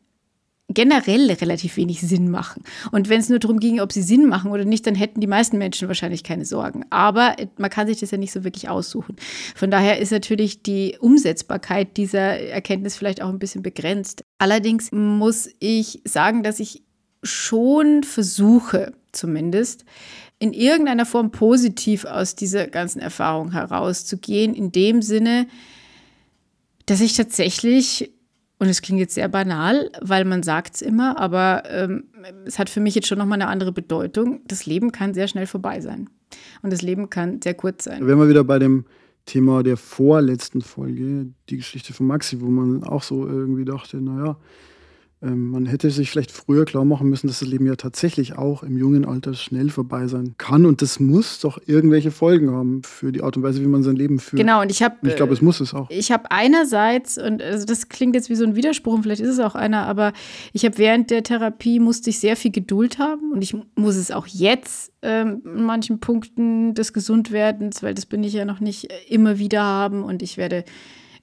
[0.68, 2.64] generell relativ wenig Sinn machen.
[2.92, 5.28] Und wenn es nur darum ging, ob sie Sinn machen oder nicht, dann hätten die
[5.28, 6.86] meisten Menschen wahrscheinlich keine Sorgen.
[6.90, 9.16] Aber man kann sich das ja nicht so wirklich aussuchen.
[9.56, 14.24] Von daher ist natürlich die Umsetzbarkeit dieser Erkenntnis vielleicht auch ein bisschen begrenzt.
[14.40, 16.82] Allerdings muss ich sagen, dass ich
[17.22, 19.86] schon versuche, zumindest,
[20.40, 25.48] in irgendeiner Form positiv aus dieser ganzen Erfahrung herauszugehen, in dem Sinne,
[26.86, 28.12] dass ich tatsächlich
[28.58, 32.06] und es klingt jetzt sehr banal, weil man sagt es immer, aber ähm,
[32.46, 34.42] es hat für mich jetzt schon nochmal eine andere Bedeutung.
[34.48, 36.10] Das Leben kann sehr schnell vorbei sein.
[36.62, 38.06] Und das Leben kann sehr kurz sein.
[38.08, 38.86] Wären wir wieder bei dem
[39.26, 44.38] Thema der vorletzten Folge, die Geschichte von Maxi, wo man auch so irgendwie dachte, naja,
[45.34, 48.78] man hätte sich vielleicht früher klar machen müssen, dass das Leben ja tatsächlich auch im
[48.78, 50.66] jungen Alter schnell vorbei sein kann.
[50.66, 53.96] Und das muss doch irgendwelche Folgen haben für die Art und Weise, wie man sein
[53.96, 54.40] Leben führt.
[54.40, 54.96] Genau, und ich habe.
[55.04, 55.90] Ich glaube, es muss es auch.
[55.90, 59.30] Ich habe einerseits, und also das klingt jetzt wie so ein Widerspruch, und vielleicht ist
[59.30, 60.14] es auch einer, aber
[60.54, 64.12] ich habe während der Therapie musste ich sehr viel Geduld haben und ich muss es
[64.12, 68.90] auch jetzt ähm, in manchen Punkten des Gesundwerdens, weil das bin ich ja noch nicht
[69.08, 70.66] immer wieder haben und ich werde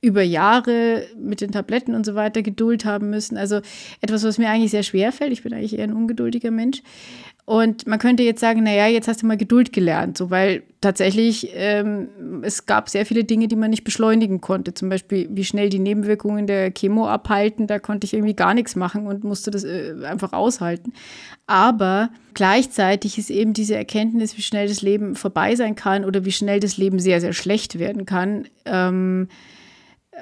[0.03, 3.37] über Jahre mit den Tabletten und so weiter Geduld haben müssen.
[3.39, 3.61] Also
[4.01, 5.33] etwas, was mir eigentlich sehr schwer fällt.
[5.33, 6.83] Ich bin eigentlich eher ein ungeduldiger Mensch.
[7.45, 11.51] Und man könnte jetzt sagen, naja, jetzt hast du mal Geduld gelernt, so weil tatsächlich
[11.55, 12.09] ähm,
[12.43, 14.75] es gab sehr viele Dinge, die man nicht beschleunigen konnte.
[14.75, 18.77] Zum Beispiel, wie schnell die Nebenwirkungen der Chemo abhalten, da konnte ich irgendwie gar nichts
[18.77, 20.93] machen und musste das äh, einfach aushalten.
[21.47, 26.33] Aber gleichzeitig ist eben diese Erkenntnis, wie schnell das Leben vorbei sein kann oder wie
[26.33, 29.29] schnell das Leben sehr, sehr schlecht werden kann, ähm,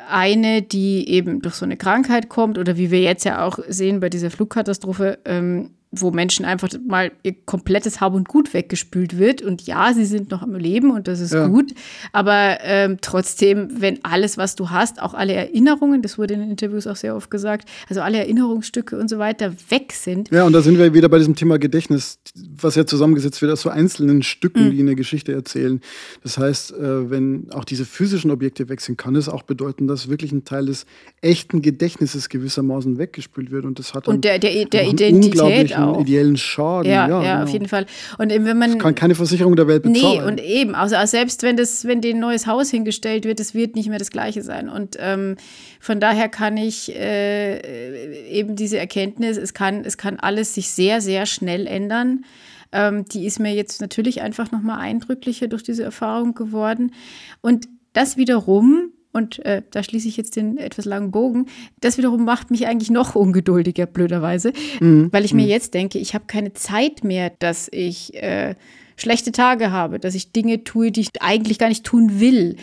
[0.09, 4.01] eine, die eben durch so eine Krankheit kommt oder wie wir jetzt ja auch sehen
[4.01, 9.43] bei dieser Flugkatastrophe, ähm, wo Menschen einfach mal ihr komplettes Hab und Gut weggespült wird.
[9.43, 11.49] Und ja, sie sind noch am Leben und das ist ja.
[11.49, 11.75] gut.
[12.13, 16.51] Aber ähm, trotzdem, wenn alles, was du hast, auch alle Erinnerungen, das wurde in den
[16.51, 20.31] Interviews auch sehr oft gesagt, also alle Erinnerungsstücke und so weiter weg sind.
[20.31, 23.63] Ja, und da sind wir wieder bei diesem Thema Gedächtnis, was ja zusammengesetzt wird aus
[23.63, 24.71] so einzelnen Stücken, mhm.
[24.71, 25.81] die eine Geschichte erzählen.
[26.23, 30.09] Das heißt, äh, wenn auch diese physischen Objekte weg sind, kann es auch bedeuten, dass
[30.09, 30.87] wirklich ein Teil des
[31.21, 33.65] echten Gedächtnisses gewissermaßen weggespült wird.
[33.65, 36.01] Und das hat dann und der, der, der Identität auch.
[36.01, 36.91] ideellen Schaden.
[36.91, 37.45] Ja, ja, ja genau.
[37.45, 37.87] auf jeden Fall.
[38.19, 38.73] Und wenn man.
[38.73, 40.19] Das kann keine Versicherung der Welt bezahlen.
[40.19, 43.77] Nee, und eben, also selbst wenn das, wenn ein neues Haus hingestellt wird, das wird
[43.77, 44.69] nicht mehr das Gleiche sein.
[44.69, 45.37] Und ähm,
[45.81, 51.01] von daher kann ich äh, eben diese Erkenntnis, es kann, es kann alles sich sehr,
[51.01, 52.25] sehr schnell ändern.
[52.73, 56.93] Ähm, die ist mir jetzt natürlich einfach nochmal eindrücklicher durch diese Erfahrung geworden.
[57.41, 61.47] Und das wiederum und äh, da schließe ich jetzt den etwas langen Bogen,
[61.81, 65.09] das wiederum macht mich eigentlich noch ungeduldiger, blöderweise, mhm.
[65.13, 65.49] weil ich mir mhm.
[65.49, 68.55] jetzt denke, ich habe keine Zeit mehr, dass ich äh,
[68.97, 72.57] schlechte Tage habe, dass ich Dinge tue, die ich eigentlich gar nicht tun will.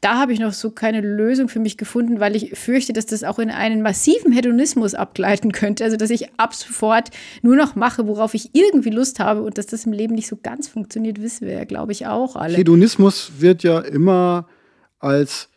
[0.00, 3.24] Da habe ich noch so keine Lösung für mich gefunden, weil ich fürchte, dass das
[3.24, 5.82] auch in einen massiven Hedonismus abgleiten könnte.
[5.82, 7.10] Also, dass ich ab sofort
[7.42, 10.38] nur noch mache, worauf ich irgendwie Lust habe und dass das im Leben nicht so
[10.40, 12.56] ganz funktioniert, wissen wir ja, glaube ich, auch alle.
[12.56, 14.46] Hedonismus wird ja immer
[15.00, 15.47] als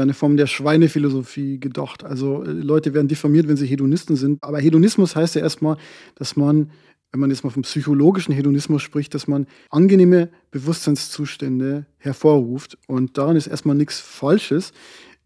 [0.00, 2.04] eine Form der Schweinephilosophie gedacht.
[2.04, 4.42] Also äh, Leute werden diffamiert, wenn sie Hedonisten sind.
[4.42, 5.76] Aber Hedonismus heißt ja erstmal,
[6.16, 6.70] dass man
[7.12, 12.78] wenn man jetzt mal vom psychologischen Hedonismus spricht, dass man angenehme Bewusstseinszustände hervorruft.
[12.86, 14.72] Und daran ist erstmal nichts Falsches.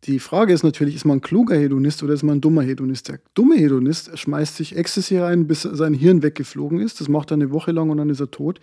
[0.05, 3.09] Die Frage ist natürlich, ist man ein kluger Hedonist oder ist man ein dummer Hedonist?
[3.09, 7.01] Der dumme Hedonist schmeißt sich Ecstasy rein, bis sein Hirn weggeflogen ist.
[7.01, 8.61] Das macht er eine Woche lang und dann ist er tot.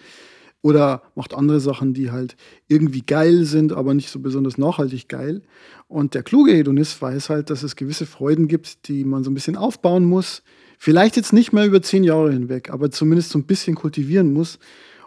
[0.64, 5.42] Oder macht andere Sachen, die halt irgendwie geil sind, aber nicht so besonders nachhaltig geil.
[5.90, 9.34] Und der kluge Hedonist weiß halt, dass es gewisse Freuden gibt, die man so ein
[9.34, 10.42] bisschen aufbauen muss.
[10.80, 14.58] Vielleicht jetzt nicht mehr über zehn Jahre hinweg, aber zumindest so ein bisschen kultivieren muss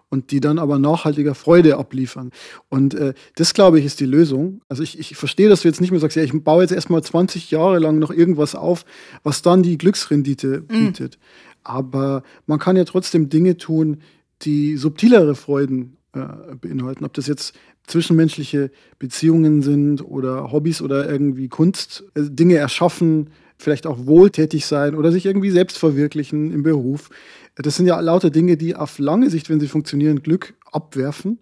[0.08, 2.32] und die dann aber nachhaltiger Freude abliefern.
[2.68, 4.60] Und äh, das, glaube ich, ist die Lösung.
[4.68, 7.02] Also ich, ich verstehe, dass du jetzt nicht mehr sagst, ja, ich baue jetzt erstmal
[7.02, 8.84] 20 Jahre lang noch irgendwas auf,
[9.22, 10.86] was dann die Glücksrendite mhm.
[10.86, 11.16] bietet.
[11.16, 11.20] Mm.
[11.64, 14.02] Aber man kann ja trotzdem Dinge tun,
[14.42, 17.04] die subtilere Freuden äh, beinhalten.
[17.04, 17.54] Ob das jetzt
[17.86, 24.94] zwischenmenschliche Beziehungen sind oder Hobbys oder irgendwie Kunst, äh, Dinge erschaffen, vielleicht auch wohltätig sein
[24.94, 27.10] oder sich irgendwie selbst verwirklichen im Beruf.
[27.56, 31.38] Das sind ja lauter Dinge, die auf lange Sicht, wenn sie funktionieren, Glück abwerfen.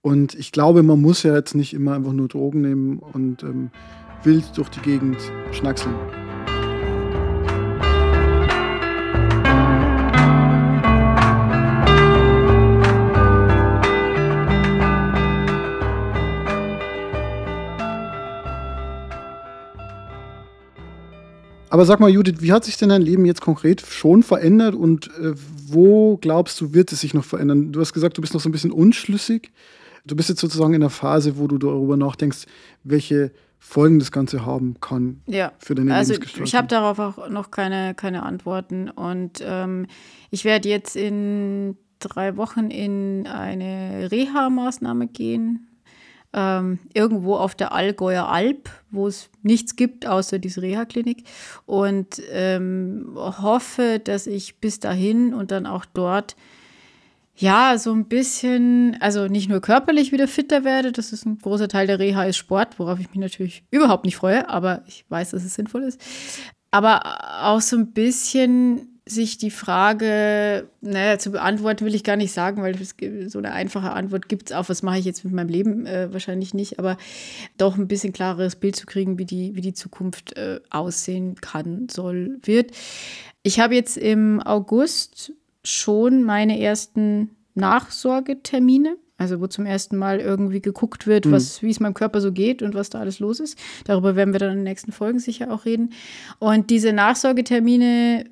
[0.00, 3.70] Und ich glaube, man muss ja jetzt nicht immer einfach nur Drogen nehmen und ähm,
[4.24, 5.18] wild durch die Gegend
[5.52, 5.94] schnackseln.
[21.70, 25.06] Aber sag mal, Judith, wie hat sich denn dein Leben jetzt konkret schon verändert und
[25.18, 25.32] äh,
[25.68, 27.70] wo glaubst du, wird es sich noch verändern?
[27.70, 29.52] Du hast gesagt, du bist noch so ein bisschen unschlüssig.
[30.04, 32.46] Du bist jetzt sozusagen in der Phase, wo du darüber nachdenkst,
[32.82, 33.30] welche
[33.60, 35.52] Folgen das Ganze haben kann ja.
[35.58, 36.46] für deine also Lebensgestaltung.
[36.46, 38.90] Ich habe darauf auch noch keine, keine Antworten.
[38.90, 39.86] Und ähm,
[40.30, 45.69] ich werde jetzt in drei Wochen in eine Reha-Maßnahme gehen
[46.32, 51.24] ähm, irgendwo auf der Allgäuer Alp, wo es nichts gibt außer diese Reha-Klinik.
[51.66, 56.36] Und ähm, hoffe, dass ich bis dahin und dann auch dort
[57.40, 61.68] ja, so ein bisschen, also nicht nur körperlich wieder fitter werde, das ist ein großer
[61.68, 65.30] Teil der Reha ist Sport, worauf ich mich natürlich überhaupt nicht freue, aber ich weiß,
[65.30, 65.98] dass es sinnvoll ist.
[66.70, 72.32] Aber auch so ein bisschen sich die Frage, naja, zu beantworten will ich gar nicht
[72.32, 72.94] sagen, weil es,
[73.32, 76.12] so eine einfache Antwort gibt es auch, was mache ich jetzt mit meinem Leben, äh,
[76.12, 76.96] wahrscheinlich nicht, aber
[77.58, 81.88] doch ein bisschen klareres Bild zu kriegen, wie die, wie die Zukunft äh, aussehen kann,
[81.90, 82.72] soll, wird.
[83.42, 85.32] Ich habe jetzt im August
[85.64, 88.96] schon meine ersten Nachsorgetermine.
[89.16, 91.32] Also wo zum ersten Mal irgendwie geguckt wird, mhm.
[91.32, 93.58] was, wie es meinem Körper so geht und was da alles los ist.
[93.84, 95.92] Darüber werden wir dann in den nächsten Folgen sicher auch reden.
[96.38, 98.24] Und diese Nachsorgetermine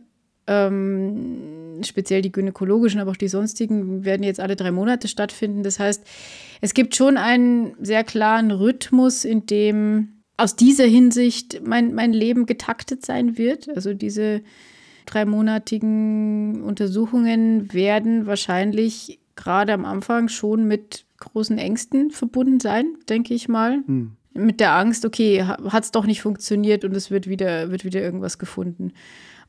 [0.48, 5.62] ähm, speziell die gynäkologischen, aber auch die sonstigen, werden jetzt alle drei Monate stattfinden.
[5.62, 6.04] Das heißt,
[6.60, 12.46] es gibt schon einen sehr klaren Rhythmus, in dem aus dieser Hinsicht mein, mein Leben
[12.46, 13.68] getaktet sein wird.
[13.74, 14.42] Also diese
[15.06, 23.48] dreimonatigen Untersuchungen werden wahrscheinlich gerade am Anfang schon mit großen Ängsten verbunden sein, denke ich
[23.48, 23.82] mal.
[23.86, 24.12] Hm.
[24.34, 28.00] Mit der Angst, okay, hat es doch nicht funktioniert und es wird wieder, wird wieder
[28.00, 28.92] irgendwas gefunden.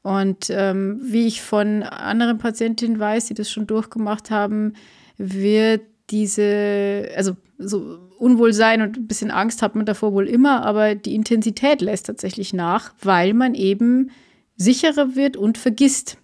[0.01, 4.73] Und ähm, wie ich von anderen Patientinnen weiß, die das schon durchgemacht haben,
[5.17, 10.95] wird diese, also so Unwohlsein und ein bisschen Angst hat man davor wohl immer, aber
[10.95, 14.11] die Intensität lässt tatsächlich nach, weil man eben
[14.57, 16.17] sicherer wird und vergisst.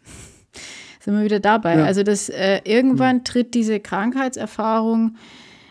[0.99, 1.77] Sind wir wieder dabei.
[1.77, 1.85] Ja.
[1.85, 5.15] Also, dass äh, irgendwann tritt diese Krankheitserfahrung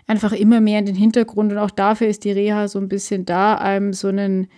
[0.07, 3.25] einfach immer mehr in den Hintergrund und auch dafür ist die Reha so ein bisschen
[3.25, 4.49] da, einem so einen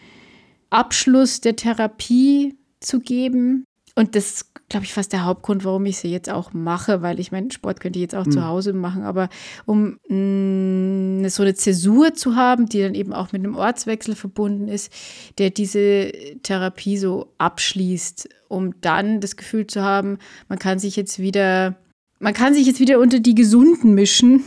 [0.71, 2.57] Abschluss der Therapie
[2.87, 3.65] zu geben.
[3.99, 7.19] Und das ist, glaube ich, fast der Hauptgrund, warum ich sie jetzt auch mache, weil
[7.19, 8.31] ich meinen Sport könnte ich jetzt auch mhm.
[8.31, 9.31] zu Hause machen, aber
[9.65, 14.15] um mh, mm, so eine Zäsur zu haben, die dann eben auch mit einem Ortswechsel
[14.15, 14.93] verbunden ist,
[15.39, 20.19] der diese Therapie so abschließt, um dann das Gefühl zu haben,
[20.49, 21.77] man kann sich jetzt wieder,
[22.19, 24.45] man kann sich jetzt wieder unter die Gesunden mischen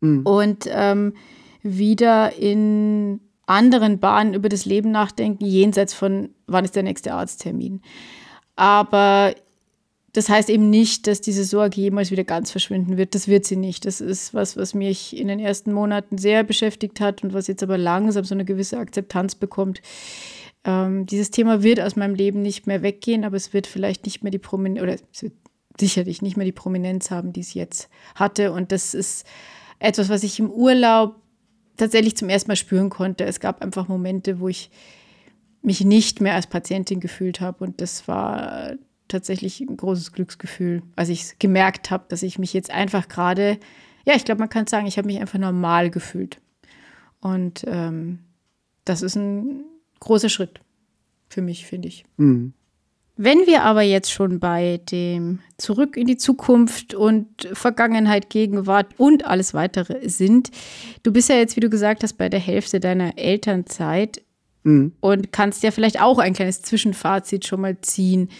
[0.00, 0.22] mhm.
[0.22, 1.12] und ähm,
[1.62, 7.82] wieder in anderen Bahnen über das Leben nachdenken, jenseits von, wann ist der nächste Arzttermin.
[8.56, 9.34] Aber
[10.12, 13.14] das heißt eben nicht, dass diese Sorge jemals wieder ganz verschwinden wird.
[13.14, 13.86] Das wird sie nicht.
[13.86, 17.62] Das ist was, was mich in den ersten Monaten sehr beschäftigt hat und was jetzt
[17.62, 19.80] aber langsam so eine gewisse Akzeptanz bekommt.
[20.64, 24.22] Ähm, dieses Thema wird aus meinem Leben nicht mehr weggehen, aber es wird vielleicht nicht
[24.22, 25.32] mehr die Prominenz, oder es wird
[25.80, 28.52] sicherlich nicht mehr die Prominenz haben, die es jetzt hatte.
[28.52, 29.26] Und das ist
[29.78, 31.21] etwas, was ich im Urlaub
[31.76, 33.24] tatsächlich zum ersten Mal spüren konnte.
[33.24, 34.70] Es gab einfach Momente, wo ich
[35.62, 38.72] mich nicht mehr als Patientin gefühlt habe und das war
[39.08, 43.58] tatsächlich ein großes Glücksgefühl, als ich gemerkt habe, dass ich mich jetzt einfach gerade,
[44.06, 46.40] ja, ich glaube, man kann sagen, ich habe mich einfach normal gefühlt.
[47.20, 48.20] Und ähm,
[48.84, 49.64] das ist ein
[50.00, 50.60] großer Schritt
[51.28, 52.04] für mich, finde ich.
[52.16, 52.54] Mhm.
[53.16, 59.26] Wenn wir aber jetzt schon bei dem Zurück in die Zukunft und Vergangenheit, Gegenwart und
[59.26, 60.50] alles weitere sind,
[61.02, 64.22] du bist ja jetzt, wie du gesagt hast, bei der Hälfte deiner Elternzeit
[64.62, 64.92] mhm.
[65.00, 68.30] und kannst ja vielleicht auch ein kleines Zwischenfazit schon mal ziehen.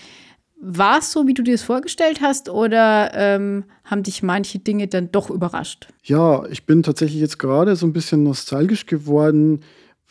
[0.58, 4.86] War es so, wie du dir es vorgestellt hast, oder ähm, haben dich manche Dinge
[4.86, 5.88] dann doch überrascht?
[6.04, 9.60] Ja, ich bin tatsächlich jetzt gerade so ein bisschen nostalgisch geworden,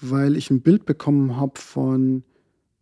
[0.01, 2.23] weil ich ein Bild bekommen habe von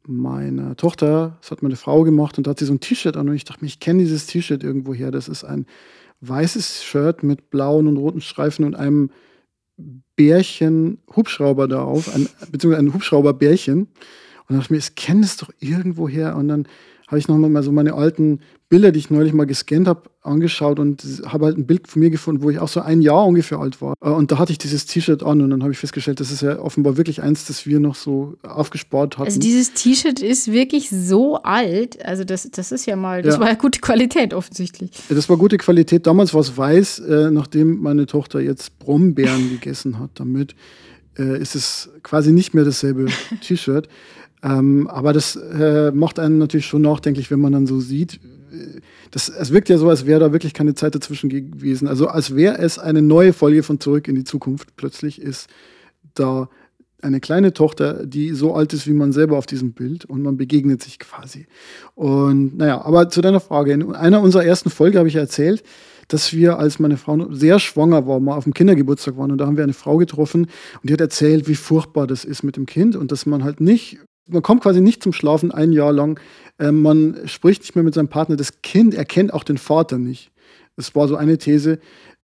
[0.10, 3.30] meiner Tochter, das hat meine Frau gemacht und da hat sie so ein T-Shirt an
[3.30, 5.12] und ich dachte mir, ich kenne dieses T-Shirt irgendwo her.
[5.12, 5.66] Das ist ein
[6.22, 9.12] weißes Shirt mit blauen und roten Streifen und einem
[10.16, 13.82] Bärchen Hubschrauber darauf, ein, beziehungsweise ein Hubschrauberbärchen.
[13.82, 13.89] Und
[14.49, 16.36] da dachte ich mir, ich kenne es doch irgendwo her.
[16.36, 16.68] Und dann
[17.10, 18.39] habe ich nochmal mal so meine alten
[18.70, 22.12] Bilder, die ich neulich mal gescannt habe, angeschaut und habe halt ein Bild von mir
[22.12, 23.95] gefunden, wo ich auch so ein Jahr ungefähr alt war.
[23.99, 26.41] Äh, und da hatte ich dieses T-Shirt an und dann habe ich festgestellt, das ist
[26.41, 29.26] ja offenbar wirklich eins, das wir noch so aufgespart hatten.
[29.26, 32.05] Also dieses T-Shirt ist wirklich so alt.
[32.05, 33.41] Also das, das ist ja mal, das ja.
[33.41, 34.91] war ja gute Qualität offensichtlich.
[35.10, 36.05] Ja, das war gute Qualität.
[36.05, 40.53] Damals war es weiß, äh, nachdem meine Tochter jetzt Brombeeren gegessen hat damit.
[41.18, 43.07] Äh, ist es quasi nicht mehr dasselbe
[43.41, 43.89] T-Shirt.
[44.42, 48.20] Ähm, aber das äh, macht einen natürlich schon nachdenklich, wenn man dann so sieht.
[49.12, 51.88] Das, es wirkt ja so, als wäre da wirklich keine Zeit dazwischen gewesen.
[51.88, 54.76] Also als wäre es eine neue Folge von Zurück in die Zukunft.
[54.76, 55.50] Plötzlich ist
[56.16, 56.50] da
[57.02, 60.38] eine kleine Tochter, die so alt ist wie man selber auf diesem Bild und man
[60.38, 61.48] begegnet sich quasi.
[61.96, 63.72] Und naja, aber zu deiner Frage.
[63.74, 65.64] In einer unserer ersten Folge habe ich erzählt,
[66.08, 69.46] dass wir, als meine Frau sehr schwanger war, mal auf dem Kindergeburtstag waren und da
[69.46, 70.48] haben wir eine Frau getroffen
[70.82, 73.62] und die hat erzählt, wie furchtbar das ist mit dem Kind und dass man halt
[73.62, 76.19] nicht man kommt quasi nicht zum Schlafen ein Jahr lang.
[76.59, 78.36] Ähm, man spricht nicht mehr mit seinem Partner.
[78.36, 80.32] Das Kind erkennt auch den Vater nicht.
[80.75, 81.80] Das war so eine These.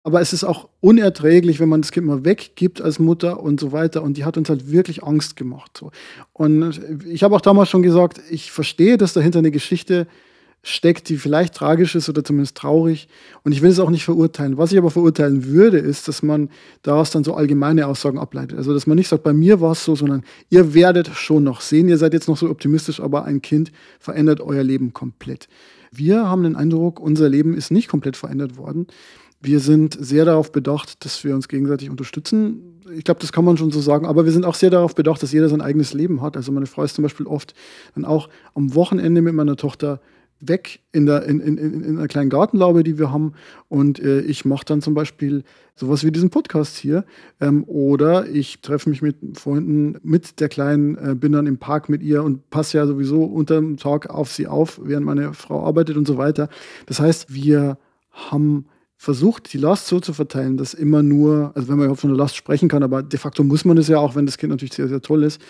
[0.07, 3.73] Aber es ist auch unerträglich, wenn man das Kind mal weggibt als Mutter und so
[3.73, 4.03] weiter.
[4.03, 5.77] Und die hat uns halt wirklich Angst gemacht.
[5.79, 5.91] So.
[6.35, 10.07] Und ich habe auch damals schon gesagt, ich verstehe, dass dahinter eine Geschichte
[10.65, 13.07] steckt, die vielleicht tragisch ist oder zumindest traurig.
[13.43, 14.57] Und ich will es auch nicht verurteilen.
[14.57, 16.49] Was ich aber verurteilen würde, ist, dass man
[16.83, 18.57] daraus dann so allgemeine Aussagen ableitet.
[18.57, 21.61] Also, dass man nicht sagt, bei mir war es so, sondern ihr werdet schon noch
[21.61, 25.49] sehen, ihr seid jetzt noch so optimistisch, aber ein Kind verändert euer Leben komplett.
[25.93, 28.87] Wir haben den Eindruck, unser Leben ist nicht komplett verändert worden.
[29.43, 32.81] Wir sind sehr darauf bedacht, dass wir uns gegenseitig unterstützen.
[32.97, 34.07] Ich glaube, das kann man schon so sagen.
[34.07, 36.39] Aber wir sind auch sehr darauf bedacht, dass jeder sein eigenes Leben hat.
[36.39, 37.53] Also meine Frau ist zum Beispiel oft
[37.95, 40.01] dann auch am Wochenende mit meiner Tochter
[40.49, 43.33] weg in, der, in, in, in einer kleinen Gartenlaube, die wir haben.
[43.69, 47.05] Und äh, ich mache dann zum Beispiel sowas wie diesen Podcast hier.
[47.41, 51.89] Ähm, oder ich treffe mich mit Freunden mit der Kleinen, äh, bin dann im Park
[51.89, 55.65] mit ihr und passe ja sowieso unter dem Tag auf sie auf, während meine Frau
[55.65, 56.49] arbeitet und so weiter.
[56.87, 57.79] Das heißt, wir
[58.11, 58.67] haben
[58.97, 62.17] versucht, die Last so zu verteilen, dass immer nur, also wenn man überhaupt von der
[62.17, 64.75] Last sprechen kann, aber de facto muss man das ja auch, wenn das Kind natürlich
[64.75, 65.43] sehr, sehr toll ist,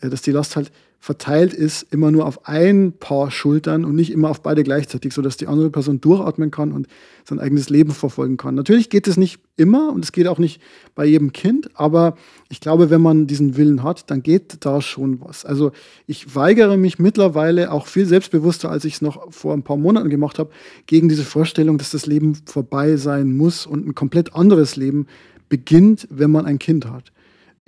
[0.00, 0.70] äh, dass die Last halt
[1.00, 5.36] verteilt ist, immer nur auf ein Paar Schultern und nicht immer auf beide gleichzeitig, sodass
[5.36, 6.88] die andere Person durchatmen kann und
[7.24, 8.56] sein eigenes Leben verfolgen kann.
[8.56, 10.60] Natürlich geht es nicht immer und es geht auch nicht
[10.96, 12.16] bei jedem Kind, aber
[12.48, 15.44] ich glaube, wenn man diesen Willen hat, dann geht da schon was.
[15.44, 15.70] Also
[16.06, 20.10] ich weigere mich mittlerweile auch viel selbstbewusster, als ich es noch vor ein paar Monaten
[20.10, 20.50] gemacht habe,
[20.86, 25.06] gegen diese Vorstellung, dass das Leben vorbei sein muss und ein komplett anderes Leben
[25.48, 27.12] beginnt, wenn man ein Kind hat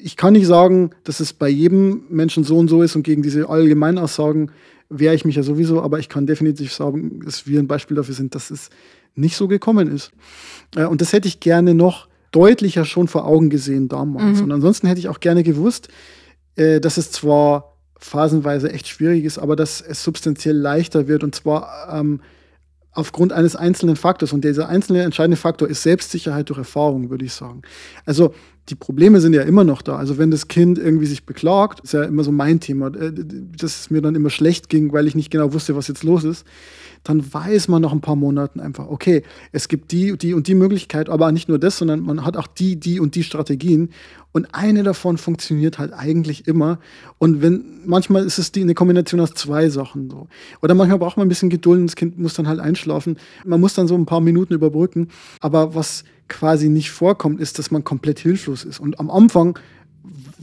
[0.03, 3.23] ich kann nicht sagen, dass es bei jedem Menschen so und so ist und gegen
[3.23, 4.51] diese Allgemeinaussagen
[4.89, 8.15] wehre ich mich ja sowieso, aber ich kann definitiv sagen, dass wir ein Beispiel dafür
[8.15, 8.71] sind, dass es
[9.15, 10.11] nicht so gekommen ist.
[10.75, 14.39] Äh, und das hätte ich gerne noch deutlicher schon vor Augen gesehen damals.
[14.39, 14.45] Mhm.
[14.45, 15.89] Und ansonsten hätte ich auch gerne gewusst,
[16.57, 21.35] äh, dass es zwar phasenweise echt schwierig ist, aber dass es substanziell leichter wird und
[21.35, 22.21] zwar ähm,
[22.93, 24.33] aufgrund eines einzelnen Faktors.
[24.33, 27.63] Und dieser einzelne entscheidende Faktor ist Selbstsicherheit durch Erfahrung, würde ich sagen.
[28.05, 28.35] Also
[28.69, 29.97] die Probleme sind ja immer noch da.
[29.97, 33.81] Also wenn das Kind irgendwie sich beklagt, ist ja immer so mein Thema, äh, dass
[33.81, 36.47] es mir dann immer schlecht ging, weil ich nicht genau wusste, was jetzt los ist,
[37.03, 40.55] dann weiß man nach ein paar Monaten einfach, okay, es gibt die, die und die
[40.55, 43.91] Möglichkeit, aber nicht nur das, sondern man hat auch die, die und die Strategien.
[44.33, 46.79] Und eine davon funktioniert halt eigentlich immer.
[47.19, 50.29] Und wenn, manchmal ist es die, eine Kombination aus zwei Sachen so.
[50.63, 53.17] Oder manchmal braucht man ein bisschen Geduld und das Kind muss dann halt einschlafen.
[53.45, 55.09] Man muss dann so ein paar Minuten überbrücken.
[55.41, 58.79] Aber was quasi nicht vorkommt, ist, dass man komplett hilflos ist.
[58.79, 59.59] Und am Anfang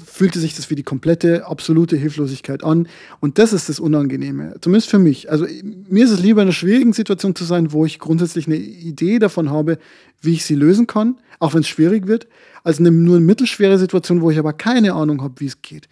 [0.06, 2.88] fühlte sich das wie die komplette, absolute Hilflosigkeit an.
[3.20, 5.30] Und das ist das Unangenehme, zumindest für mich.
[5.32, 5.46] Also
[5.90, 9.20] mir ist es lieber in einer schwierigen Situation zu sein, wo ich grundsätzlich eine Idee
[9.20, 9.78] davon habe,
[10.22, 12.28] wie ich sie lösen kann, auch wenn es schwierig wird,
[12.68, 15.88] als eine nur eine mittelschwere Situation, wo ich aber keine Ahnung habe, wie es geht.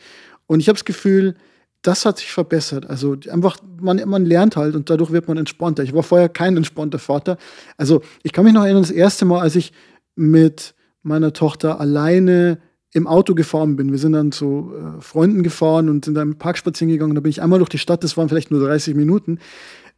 [0.46, 1.36] Und ich habe das Gefühl,
[1.82, 2.90] das hat sich verbessert.
[2.90, 5.84] Also einfach, man, man lernt halt und dadurch wird man entspannter.
[5.84, 7.38] Ich war vorher kein entspannter Vater.
[7.78, 9.72] Also ich kann mich noch erinnern, das erste Mal, als ich
[10.16, 12.60] mit meiner Tochter alleine
[12.92, 13.92] im Auto gefahren bin.
[13.92, 17.16] Wir sind dann zu äh, Freunden gefahren und sind dann im Park spazieren gegangen.
[17.16, 19.40] Da bin ich einmal durch die Stadt, das waren vielleicht nur 30 Minuten.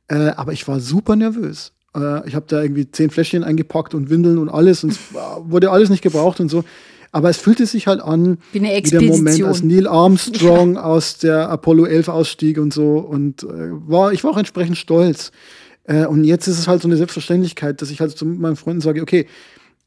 [0.09, 1.73] Äh, aber ich war super nervös.
[1.97, 4.99] Äh, ich habe da irgendwie zehn Fläschchen eingepackt und Windeln und alles und es
[5.45, 6.63] wurde alles nicht gebraucht und so.
[7.11, 10.83] Aber es fühlte sich halt an wie, eine wie der Moment, als Neil Armstrong ja.
[10.83, 12.97] aus der Apollo 11 ausstieg und so.
[12.99, 15.31] Und äh, war, ich war auch entsprechend stolz.
[15.85, 18.81] Äh, und jetzt ist es halt so eine Selbstverständlichkeit, dass ich halt zu meinen Freunden
[18.81, 19.25] sage, okay,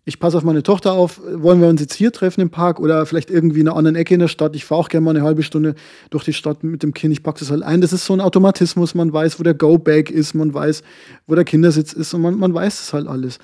[0.05, 3.05] ich passe auf meine Tochter auf, wollen wir uns jetzt hier treffen im Park oder
[3.05, 4.57] vielleicht irgendwie in einer anderen Ecke in der Stadt.
[4.57, 5.75] Ich fahre auch gerne mal eine halbe Stunde
[6.09, 7.81] durch die Stadt mit dem Kind, ich packe das halt ein.
[7.81, 10.83] Das ist so ein Automatismus, man weiß, wo der Go-Bag ist, man weiß,
[11.27, 13.39] wo der Kindersitz ist und man, man weiß das halt alles.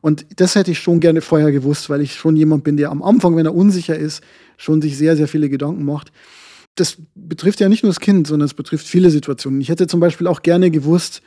[0.00, 3.02] Und das hätte ich schon gerne vorher gewusst, weil ich schon jemand bin, der am
[3.02, 4.22] Anfang, wenn er unsicher ist,
[4.56, 6.12] schon sich sehr, sehr viele Gedanken macht.
[6.76, 9.60] Das betrifft ja nicht nur das Kind, sondern es betrifft viele Situationen.
[9.60, 11.20] Ich hätte zum Beispiel auch gerne gewusst,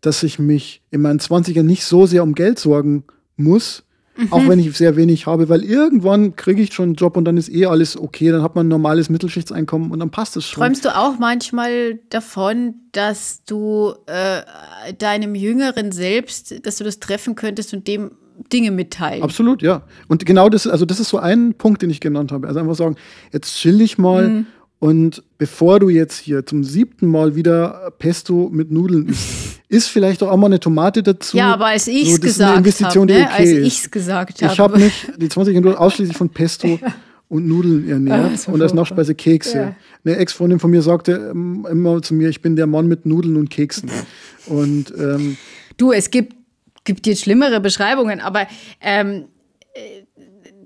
[0.00, 3.04] dass ich mich in meinen 20ern nicht so sehr um Geld sorgen
[3.36, 3.84] muss,
[4.16, 4.32] Mhm.
[4.32, 7.36] Auch wenn ich sehr wenig habe, weil irgendwann kriege ich schon einen Job und dann
[7.36, 10.62] ist eh alles okay, dann hat man ein normales Mittelschichteinkommen und dann passt es schon.
[10.62, 14.42] Träumst du auch manchmal davon, dass du äh,
[14.98, 18.12] deinem jüngeren Selbst, dass du das treffen könntest und dem
[18.52, 19.22] Dinge mitteilen?
[19.22, 19.82] Absolut, ja.
[20.08, 22.48] Und genau das, also das ist so ein Punkt, den ich genannt habe.
[22.48, 22.96] Also einfach sagen,
[23.32, 24.28] jetzt chill dich mal.
[24.28, 24.46] Mhm.
[24.78, 30.22] Und bevor du jetzt hier zum siebten Mal wieder Pesto mit Nudeln isst, ist vielleicht
[30.22, 31.36] auch mal eine Tomate dazu.
[31.36, 33.22] Ja, aber als ich es so, gesagt habe, ne?
[33.22, 34.52] okay als ich es gesagt habe.
[34.52, 36.94] Ich habe mich die 20 Minuten ausschließlich von Pesto ja.
[37.28, 39.58] und Nudeln ernährt ah, und als Nachspeise Kekse.
[39.58, 39.76] Ja.
[40.04, 43.36] Eine Ex-Freundin von mir sagte ähm, immer zu mir, ich bin der Mann mit Nudeln
[43.36, 43.90] und Keksen.
[44.46, 45.36] und ähm,
[45.76, 46.34] du, es gibt,
[46.84, 48.46] gibt jetzt schlimmere Beschreibungen, aber
[48.80, 49.24] ähm,
[49.74, 50.04] äh,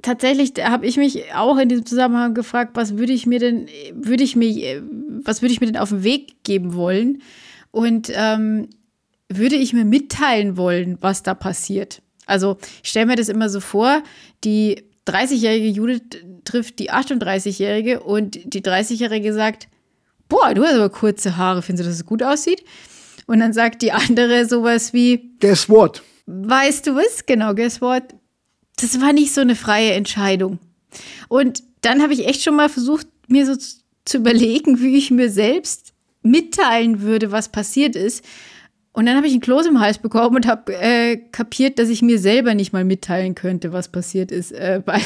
[0.03, 4.25] tatsächlich habe ich mich auch in diesem Zusammenhang gefragt, was würde ich mir denn, würde
[4.25, 4.83] ich mir,
[5.25, 7.23] was würde ich mir denn auf den Weg geben wollen?
[7.71, 8.69] Und ähm,
[9.31, 12.03] würde ich mir mitteilen wollen, was da passiert.
[12.27, 14.03] Also ich stelle mir das immer so vor,
[14.45, 16.03] die 30-jährige Judith
[16.45, 19.69] trifft die 38-jährige und die 30-jährige sagt,
[20.29, 22.65] boah, du hast aber kurze Haare, findest du, dass es gut aussieht?
[23.27, 26.03] Und dann sagt die andere sowas wie, Guess what?
[26.27, 27.27] Weißt du was?
[27.27, 28.03] Genau, guess what?
[28.77, 30.59] Das war nicht so eine freie Entscheidung.
[31.29, 33.55] Und dann habe ich echt schon mal versucht, mir so
[34.05, 38.25] zu überlegen, wie ich mir selbst mitteilen würde, was passiert ist.
[38.93, 42.03] Und dann habe ich einen Kloß im Hals bekommen und habe äh, kapiert, dass ich
[42.03, 44.53] mir selber nicht mal mitteilen könnte, was passiert ist.
[44.53, 45.01] Äh, weil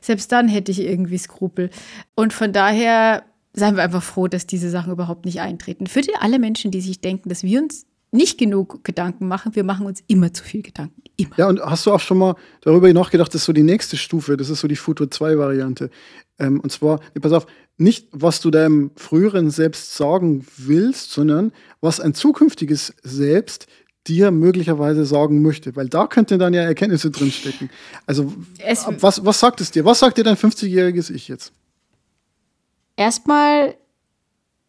[0.00, 1.70] selbst dann hätte ich irgendwie Skrupel.
[2.14, 5.86] Und von daher seien wir einfach froh, dass diese Sachen überhaupt nicht eintreten.
[5.86, 9.64] Für die, alle Menschen, die sich denken, dass wir uns nicht genug Gedanken machen, wir
[9.64, 11.02] machen uns immer zu viel Gedanken.
[11.16, 11.36] Immer.
[11.36, 14.36] Ja, und hast du auch schon mal darüber nachgedacht, das ist so die nächste Stufe,
[14.36, 15.90] das ist so die Futur 2-Variante.
[16.38, 17.46] Ähm, und zwar, pass auf,
[17.76, 23.66] nicht, was du deinem früheren Selbst sagen willst, sondern was ein zukünftiges Selbst
[24.06, 27.70] dir möglicherweise sagen möchte, weil da könnten dann ja Erkenntnisse drinstecken.
[28.06, 29.84] Also, es, was, was sagt es dir?
[29.84, 31.52] Was sagt dir dein 50-jähriges Ich jetzt?
[32.96, 33.74] Erstmal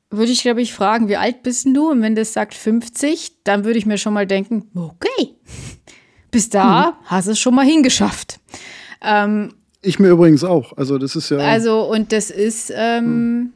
[0.09, 1.91] würde ich, glaube ich, fragen, wie alt bist du?
[1.91, 5.35] Und wenn das sagt 50, dann würde ich mir schon mal denken, okay,
[6.31, 6.93] bis da hm.
[7.05, 8.39] hast du es schon mal hingeschafft.
[9.01, 9.53] Ähm,
[9.85, 10.75] ich mir übrigens auch.
[10.77, 11.37] Also das ist ja.
[11.37, 13.53] Also und das ist ähm, hm.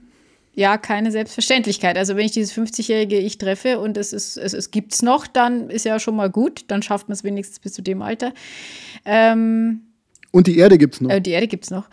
[0.53, 1.97] ja keine Selbstverständlichkeit.
[1.97, 5.69] Also wenn ich dieses 50-jährige Ich treffe und es ist es, es gibt's noch, dann
[5.69, 6.65] ist ja schon mal gut.
[6.67, 8.34] Dann schafft man es wenigstens bis zu dem Alter.
[9.05, 9.82] Ähm,
[10.32, 11.09] und die Erde gibt's noch.
[11.09, 11.89] Äh, die Erde gibt's noch.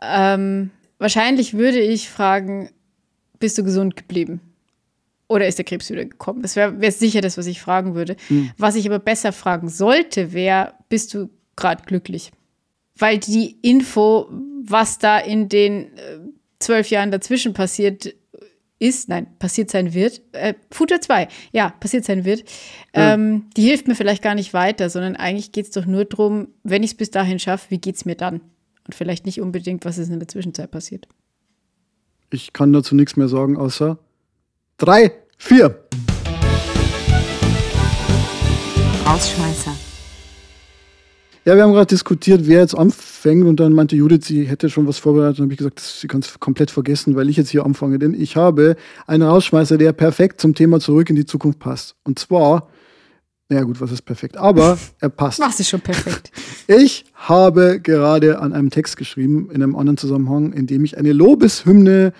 [0.00, 2.70] Ähm, wahrscheinlich würde ich fragen,
[3.38, 4.40] bist du gesund geblieben?
[5.28, 6.42] Oder ist der Krebs wieder gekommen?
[6.42, 8.16] Das wäre wär sicher das, was ich fragen würde.
[8.28, 8.50] Mhm.
[8.58, 12.32] Was ich aber besser fragen sollte, wäre, bist du gerade glücklich?
[12.96, 14.28] Weil die Info,
[14.64, 16.18] was da in den äh,
[16.58, 18.14] zwölf Jahren dazwischen passiert
[18.78, 22.44] ist, nein, passiert sein wird, äh, Futter 2, ja, passiert sein wird,
[22.94, 23.14] ja.
[23.14, 26.48] ähm, die hilft mir vielleicht gar nicht weiter, sondern eigentlich geht es doch nur darum,
[26.64, 28.40] wenn ich es bis dahin schaffe, wie geht es mir dann?
[28.84, 31.06] Und vielleicht nicht unbedingt, was ist in der Zwischenzeit passiert.
[32.30, 33.98] Ich kann dazu nichts mehr sagen, außer
[34.78, 35.86] drei, vier.
[39.06, 39.76] Rausschmeißer.
[41.44, 44.86] Ja, wir haben gerade diskutiert, wer jetzt anfängt und dann meinte Judith, sie hätte schon
[44.86, 47.64] was vorbereitet und habe ich gesagt, sie kann es komplett vergessen, weil ich jetzt hier
[47.66, 47.98] anfange.
[47.98, 48.76] Denn ich habe
[49.08, 51.96] einen Rausschmeißer, der perfekt zum Thema zurück in die Zukunft passt.
[52.04, 52.68] Und zwar,
[53.48, 54.36] naja gut, was ist perfekt?
[54.36, 55.40] Aber er passt.
[55.40, 56.30] Was ist schon perfekt?
[56.68, 61.12] Ich habe gerade an einem Text geschrieben, in einem anderen Zusammenhang, in dem ich eine
[61.12, 62.12] Lobeshymne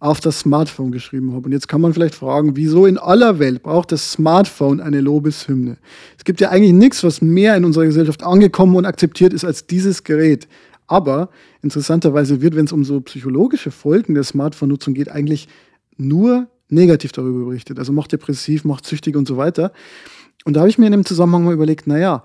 [0.00, 1.46] auf das Smartphone geschrieben habe.
[1.46, 5.76] Und jetzt kann man vielleicht fragen, wieso in aller Welt braucht das Smartphone eine Lobeshymne?
[6.16, 9.66] Es gibt ja eigentlich nichts, was mehr in unserer Gesellschaft angekommen und akzeptiert ist als
[9.66, 10.48] dieses Gerät.
[10.86, 11.28] Aber
[11.62, 15.48] interessanterweise wird, wenn es um so psychologische Folgen der Smartphone-Nutzung geht, eigentlich
[15.98, 17.78] nur negativ darüber berichtet.
[17.78, 19.70] Also macht depressiv, macht süchtig und so weiter.
[20.46, 22.24] Und da habe ich mir in dem Zusammenhang mal überlegt, naja,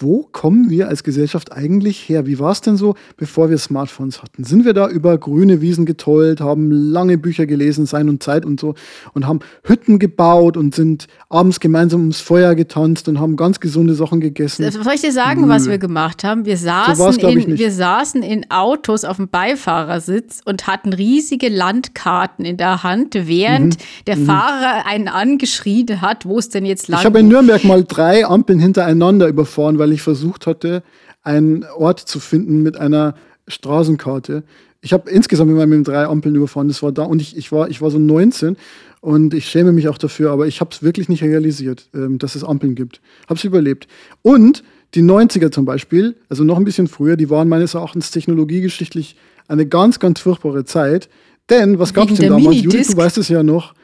[0.00, 2.26] wo kommen wir als Gesellschaft eigentlich her?
[2.26, 4.42] Wie war es denn so, bevor wir Smartphones hatten?
[4.42, 8.58] Sind wir da über grüne Wiesen getollt, haben lange Bücher gelesen, Sein und Zeit und
[8.58, 8.74] so
[9.12, 13.94] und haben Hütten gebaut und sind abends gemeinsam ums Feuer getanzt und haben ganz gesunde
[13.94, 14.68] Sachen gegessen?
[14.68, 15.48] Soll ich dir sagen, Nö.
[15.48, 16.44] was wir gemacht haben?
[16.44, 22.44] Wir saßen, so in, wir saßen in Autos auf dem Beifahrersitz und hatten riesige Landkarten
[22.44, 24.04] in der Hand, während mhm.
[24.08, 24.26] der mhm.
[24.26, 28.26] Fahrer einen angeschrien hat, wo es denn jetzt lang Ich habe in Nürnberg mal drei
[28.26, 30.82] Ampeln hintereinander überfahren, weil ich versucht hatte,
[31.22, 33.14] einen Ort zu finden mit einer
[33.48, 34.44] Straßenkarte.
[34.80, 36.68] Ich habe insgesamt immer mit drei Ampeln überfahren.
[36.68, 38.56] Das war da und ich, ich, war, ich war so 19
[39.00, 42.34] und ich schäme mich auch dafür, aber ich habe es wirklich nicht realisiert, ähm, dass
[42.34, 43.00] es Ampeln gibt.
[43.28, 43.86] Habe es überlebt.
[44.22, 44.62] Und
[44.94, 49.16] die 90er zum Beispiel, also noch ein bisschen früher, die waren meines Erachtens technologiegeschichtlich
[49.48, 51.08] eine ganz, ganz furchtbare Zeit.
[51.50, 52.62] Denn was gab es denn damals?
[52.62, 53.74] Judith, du weißt es ja noch.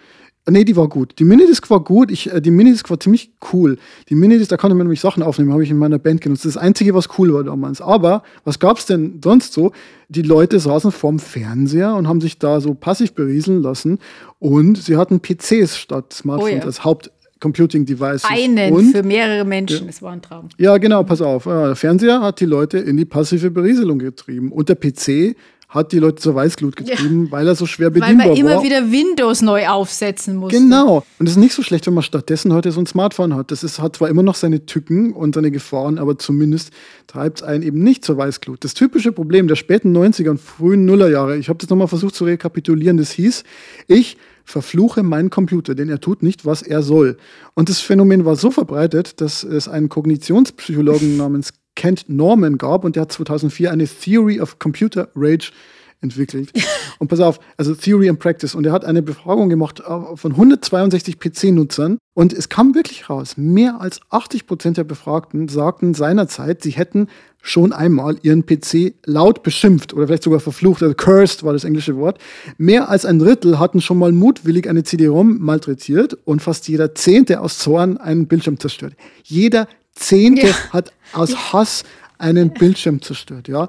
[0.49, 1.19] Nee, die war gut.
[1.19, 2.11] Die Minidisc war gut.
[2.11, 3.79] Ich, äh, die Minidisc war ziemlich cool.
[4.09, 6.45] Die Minidisc, da konnte man nämlich Sachen aufnehmen, habe ich in meiner Band genutzt.
[6.45, 7.81] Das, Einzige, was cool war damals.
[7.81, 9.73] Aber was gab es denn sonst so?
[10.09, 13.99] Die Leute saßen vorm Fernseher und haben sich da so passiv berieseln lassen.
[14.39, 16.65] Und sie hatten PCs statt Smartphones oh ja.
[16.65, 17.11] als Haupt.
[17.41, 18.25] Computing Devices.
[18.29, 20.51] Einen und, für mehrere Menschen, ja, war ein Traum.
[20.59, 21.45] Ja, genau, pass auf.
[21.45, 24.53] Der Fernseher hat die Leute in die passive Berieselung getrieben.
[24.53, 25.35] Und der PC
[25.71, 27.31] hat die Leute zur Weißglut getrieben, ja.
[27.31, 28.37] weil er so schwer bedienbar war.
[28.37, 30.59] Weil man immer wieder Windows neu aufsetzen musste.
[30.59, 31.05] Genau.
[31.19, 33.53] Und es ist nicht so schlecht, wenn man stattdessen heute so ein Smartphone hat.
[33.53, 36.73] Das ist, hat zwar immer noch seine Tücken und seine Gefahren, aber zumindest
[37.07, 38.65] treibt es einen eben nicht zur Weißglut.
[38.65, 42.25] Das typische Problem der späten 90er und frühen Nullerjahre, ich habe das nochmal versucht zu
[42.25, 43.45] rekapitulieren, das hieß,
[43.87, 47.17] ich verfluche meinen Computer, denn er tut nicht, was er soll.
[47.55, 52.97] Und das Phänomen war so verbreitet, dass es einen Kognitionspsychologen namens Kent Norman gab und
[52.97, 55.53] der hat 2004 eine Theory of Computer Rage
[56.01, 56.51] entwickelt.
[56.99, 58.55] Und pass auf, also Theory and Practice.
[58.55, 61.99] Und er hat eine Befragung gemacht äh, von 162 PC-Nutzern.
[62.15, 67.07] Und es kam wirklich raus, mehr als 80 Prozent der Befragten sagten seinerzeit, sie hätten
[67.41, 71.97] schon einmal ihren PC laut beschimpft oder vielleicht sogar verflucht, also cursed war das englische
[71.97, 72.19] Wort.
[72.59, 77.41] Mehr als ein Drittel hatten schon mal mutwillig eine CD-ROM malträtiert und fast jeder Zehnte
[77.41, 78.95] aus Zorn einen Bildschirm zerstört.
[79.23, 79.69] Jeder
[80.01, 80.55] Zehnte ja.
[80.71, 81.85] hat aus Hass
[82.19, 83.49] einen Bildschirm zerstört.
[83.49, 83.69] Ja.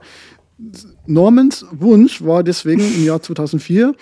[1.06, 3.94] Normans Wunsch war deswegen im Jahr 2004,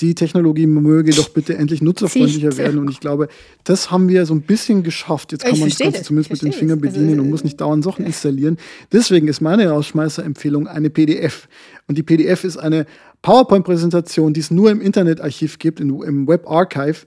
[0.00, 2.80] die Technologie möge doch bitte endlich nutzerfreundlicher werden.
[2.80, 3.28] Und ich glaube,
[3.64, 5.32] das haben wir so ein bisschen geschafft.
[5.32, 7.60] Jetzt kann ich man das Ganze zumindest mit den Fingern bedienen also, und muss nicht
[7.60, 8.56] dauernd Sachen installieren.
[8.92, 11.48] Deswegen ist meine Rausschmeißer-Empfehlung eine PDF.
[11.86, 12.86] Und die PDF ist eine
[13.20, 17.00] PowerPoint-Präsentation, die es nur im Internetarchiv gibt, im Web Archive.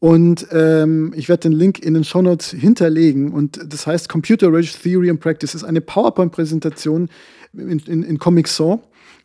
[0.00, 3.32] Und ähm, ich werde den Link in den Show Notes hinterlegen.
[3.32, 5.54] Und das heißt Computer Rage Theory and Practice.
[5.54, 7.10] Ist eine PowerPoint-Präsentation
[7.52, 8.80] in, in, in Comic Sans.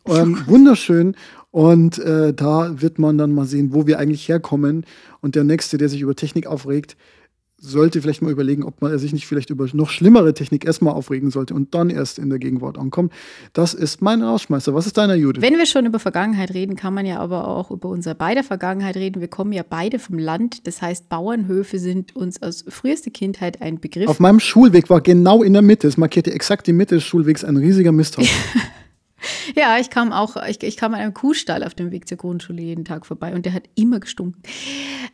[0.05, 1.15] Ähm, wunderschön.
[1.51, 4.85] Und äh, da wird man dann mal sehen, wo wir eigentlich herkommen.
[5.21, 6.97] Und der Nächste, der sich über Technik aufregt,
[7.65, 11.31] sollte vielleicht mal überlegen, ob man sich nicht vielleicht über noch schlimmere Technik erstmal aufregen
[11.31, 13.11] sollte und dann erst in der Gegenwart ankommt.
[13.53, 14.73] Das ist mein Rausschmeißer.
[14.73, 15.41] Was ist deiner, Judith?
[15.41, 18.95] Wenn wir schon über Vergangenheit reden, kann man ja aber auch über unsere beide Vergangenheit
[18.95, 19.21] reden.
[19.21, 20.67] Wir kommen ja beide vom Land.
[20.67, 24.07] Das heißt, Bauernhöfe sind uns aus frühester Kindheit ein Begriff.
[24.07, 27.43] Auf meinem Schulweg war genau in der Mitte, es markierte exakt die Mitte des Schulwegs,
[27.43, 28.29] ein riesiger Misthaufen.
[29.55, 32.61] Ja, ich kam auch, ich, ich kam an einem Kuhstall auf dem Weg zur Grundschule
[32.61, 34.41] jeden Tag vorbei und der hat immer gestunken.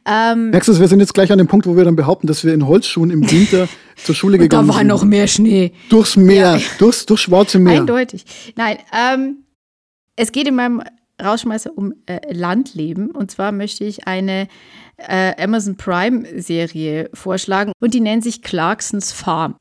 [0.06, 2.44] Ähm, Merkst du, wir sind jetzt gleich an dem Punkt, wo wir dann behaupten, dass
[2.44, 4.74] wir in Holzschuhen im Winter zur Schule gegangen sind.
[4.74, 5.74] Da war noch mehr Schnee.
[5.90, 6.62] Durchs Meer, ja.
[6.80, 7.82] durchs, durchs Schwarze Meer.
[7.82, 8.26] Eindeutig.
[8.56, 9.44] Nein, ähm,
[10.16, 10.82] es geht in meinem
[11.22, 13.12] Rausschmeißer um äh, Landleben.
[13.12, 14.48] Und zwar möchte ich eine
[15.08, 19.56] äh, Amazon Prime-Serie vorschlagen und die nennt sich Clarksons Farm.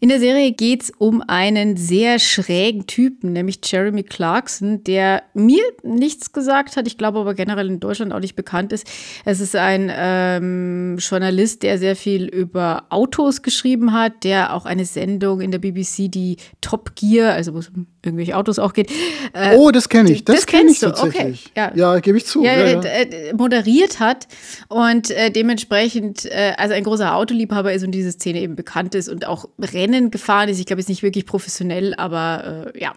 [0.00, 5.62] In der Serie geht es um einen sehr schrägen Typen, nämlich Jeremy Clarkson, der mir
[5.82, 8.86] nichts gesagt hat, ich glaube aber generell in Deutschland auch nicht bekannt ist.
[9.24, 14.84] Es ist ein ähm, Journalist, der sehr viel über Autos geschrieben hat, der auch eine
[14.84, 18.90] Sendung in der BBC, die Top Gear, also wo es um irgendwelche Autos auch geht.
[19.32, 20.24] Äh, oh, das kenne ich.
[20.24, 21.50] Das, das kenne ich tatsächlich.
[21.50, 22.42] Okay, ja, ja gebe ich zu.
[22.44, 24.26] Ja, ja, äh, moderiert hat
[24.68, 24.77] und
[25.10, 29.26] äh, dementsprechend, äh, also ein großer Autoliebhaber ist und diese Szene eben bekannt ist und
[29.26, 30.60] auch Rennen gefahren ist.
[30.60, 32.92] Ich glaube, ist nicht wirklich professionell, aber äh, ja.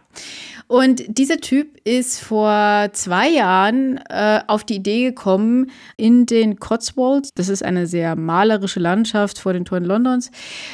[0.68, 7.32] Und dieser Typ ist vor zwei Jahren äh, auf die Idee gekommen, in den Cotswolds,
[7.36, 10.32] das ist eine sehr malerische Landschaft vor den Toren Londons,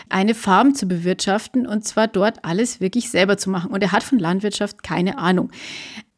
[0.10, 3.72] eine Farm zu bewirtschaften und zwar dort alles wirklich selber zu machen.
[3.72, 5.50] Und er hat von Landwirtschaft keine Ahnung.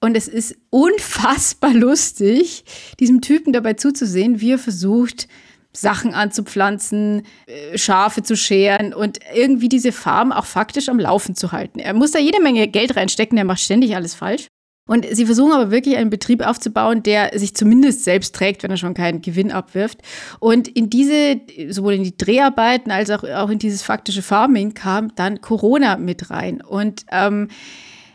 [0.02, 2.64] Und es ist unfassbar lustig,
[3.00, 5.28] diesem Typen dabei zuzusehen, wie er versucht,
[5.74, 11.52] Sachen anzupflanzen, äh, Schafe zu scheren und irgendwie diese Farm auch faktisch am Laufen zu
[11.52, 11.80] halten.
[11.80, 14.48] Er muss da jede Menge Geld reinstecken, er macht ständig alles falsch.
[14.88, 18.78] Und sie versuchen aber wirklich einen Betrieb aufzubauen, der sich zumindest selbst trägt, wenn er
[18.78, 20.00] schon keinen Gewinn abwirft.
[20.40, 21.40] Und in diese,
[21.70, 26.32] sowohl in die Dreharbeiten als auch, auch in dieses faktische Farming kam dann Corona mit
[26.32, 26.62] rein.
[26.62, 27.50] Und ähm,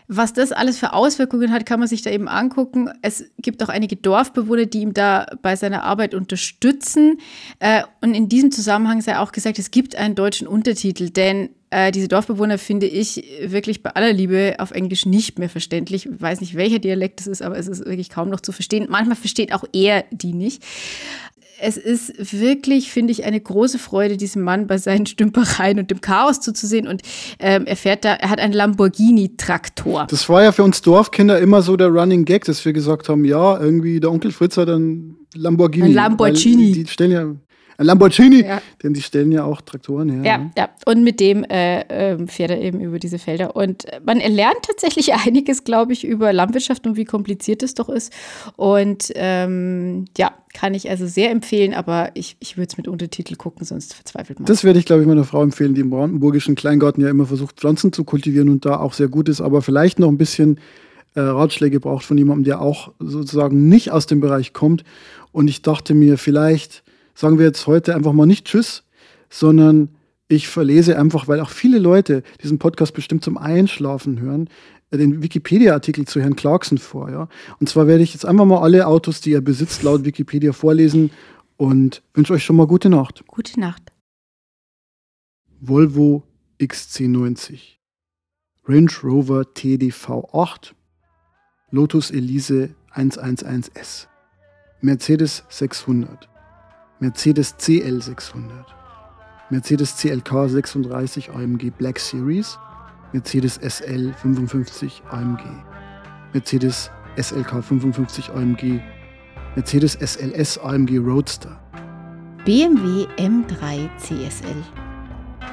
[0.07, 2.91] was das alles für Auswirkungen hat, kann man sich da eben angucken.
[3.01, 7.19] Es gibt auch einige Dorfbewohner, die ihm da bei seiner Arbeit unterstützen.
[7.59, 11.91] Äh, und in diesem Zusammenhang sei auch gesagt, es gibt einen deutschen Untertitel, denn äh,
[11.91, 16.07] diese Dorfbewohner finde ich wirklich bei aller Liebe auf Englisch nicht mehr verständlich.
[16.07, 18.87] Ich weiß nicht, welcher Dialekt es ist, aber es ist wirklich kaum noch zu verstehen.
[18.91, 20.63] Manchmal versteht auch er die nicht
[21.65, 26.01] es ist wirklich, finde ich, eine große Freude, diesem Mann bei seinen Stümpereien und dem
[26.03, 26.87] Chaos zuzusehen.
[26.87, 27.01] Und
[27.39, 30.07] ähm, er fährt da, er hat einen Lamborghini-Traktor.
[30.11, 33.25] Das war ja für uns Dorfkinder immer so der Running Gag, dass wir gesagt haben,
[33.25, 35.87] ja, irgendwie der Onkel Fritz hat einen Lamborghini.
[35.87, 36.73] Ein Lamborghini.
[36.73, 37.35] Die stellen ja
[37.79, 38.61] ein Lamborghini, ja.
[38.83, 40.23] denn die stellen ja auch Traktoren her.
[40.25, 40.69] Ja, ja.
[40.87, 41.81] Und mit dem äh,
[42.13, 43.57] äh, fährt er eben über diese Felder.
[43.57, 48.13] Und man lernt tatsächlich einiges, glaube ich, über Landwirtschaft und wie kompliziert es doch ist.
[48.57, 53.35] Und ähm, ja, kann ich also sehr empfehlen, aber ich, ich würde es mit Untertitel
[53.35, 54.47] gucken, sonst verzweifelt man.
[54.47, 57.57] Das werde ich, glaube ich, meiner Frau empfehlen, die im brandenburgischen Kleingarten ja immer versucht,
[57.57, 60.61] Pflanzen zu kultivieren und da auch sehr gut ist, aber vielleicht noch ein bisschen
[61.15, 64.85] äh, Ratschläge braucht von jemandem, der auch sozusagen nicht aus dem Bereich kommt.
[65.33, 66.84] Und ich dachte mir, vielleicht
[67.15, 68.85] sagen wir jetzt heute einfach mal nicht Tschüss,
[69.31, 69.91] sondern
[70.29, 74.49] ich verlese einfach, weil auch viele Leute diesen Podcast bestimmt zum Einschlafen hören,
[74.91, 77.11] äh, den Wikipedia-Artikel zu Herrn Clarkson vor.
[77.11, 77.29] Ja?
[77.61, 81.11] Und zwar werde ich jetzt einfach mal alle Autos, die er besitzt, laut Wikipedia vorlesen
[81.57, 83.27] und wünsche euch schon mal gute Nacht.
[83.27, 83.93] Gute Nacht.
[85.61, 86.25] Volvo
[86.61, 87.79] XC90,
[88.67, 90.75] Range Rover TDV 8,
[91.71, 94.07] Lotus Elise 111S,
[94.81, 96.29] Mercedes 600,
[97.05, 98.65] Mercedes CL 600,
[99.51, 102.59] Mercedes CLK 36 AMG Black Series,
[103.13, 105.45] Mercedes SL 55 AMG,
[106.33, 108.81] Mercedes SLK 55 AMG,
[109.55, 111.55] Mercedes SLS AMG Roadster,
[112.47, 114.65] BMW M3 CSL,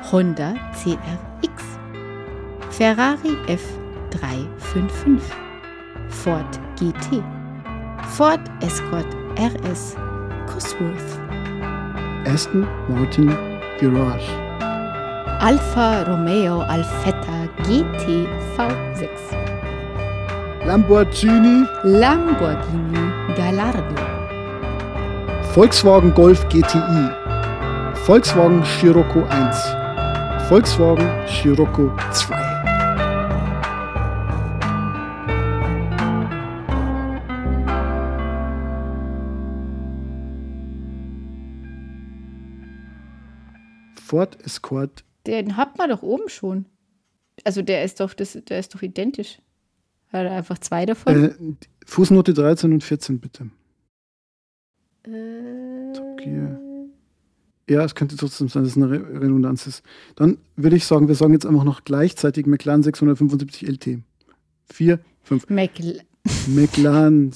[0.04, 1.62] Honda CRX,
[2.72, 5.20] Ferrari F355,
[6.10, 6.48] Ford
[6.78, 7.22] GT,
[8.16, 9.98] Ford Escort RS
[10.48, 11.20] Cosworth.
[12.26, 13.30] Aston Martin
[13.80, 14.30] Garage.
[15.42, 19.10] Alfa Romeo Alfetta GT V6.
[20.66, 21.66] Lamborghini.
[21.84, 23.96] Lamborghini Gallardo.
[25.56, 27.10] Volkswagen Golf GTI.
[28.06, 30.50] Volkswagen Scirocco 1.
[30.50, 32.51] Volkswagen Scirocco 2.
[44.12, 45.06] Ford Escort.
[45.26, 46.66] Den hat man doch oben schon.
[47.46, 49.40] Also der ist doch, das, der ist doch identisch.
[50.12, 51.24] Hat er einfach zwei davon?
[51.24, 51.34] Äh,
[51.86, 53.50] Fußnote 13 und 14, bitte.
[55.04, 56.60] Äh, Top Gear.
[57.70, 59.82] Ja, es könnte trotzdem sein, dass es eine Redundanz ist.
[60.18, 64.00] Dann würde ich sagen, wir sagen jetzt einfach noch gleichzeitig McLaren 675 LT.
[64.74, 65.50] 4, 5.
[65.50, 66.02] McL
[66.48, 67.32] McLaren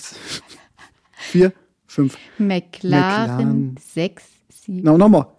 [1.14, 1.54] 4,
[1.88, 2.18] 5.
[2.38, 4.82] McLaren 6, 7.
[4.84, 5.35] Na, nochmal.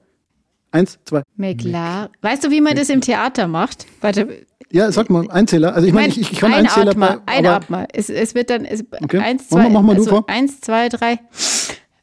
[0.77, 1.23] Eins, zwei.
[1.37, 2.11] McLaren.
[2.21, 3.87] Weißt du, wie man das im Theater macht?
[4.01, 4.47] Warte.
[4.71, 5.75] Ja, sag mal, Einzähler.
[5.75, 6.91] Also ich meine, ich, ich kann ein Einzähler.
[6.91, 7.87] Atmer, ein Atmer.
[7.93, 9.19] Es, es wird dann es, Okay.
[9.19, 10.29] eins, Mach mal- zwei, mach mal du also vor.
[10.29, 11.19] eins, zwei, drei.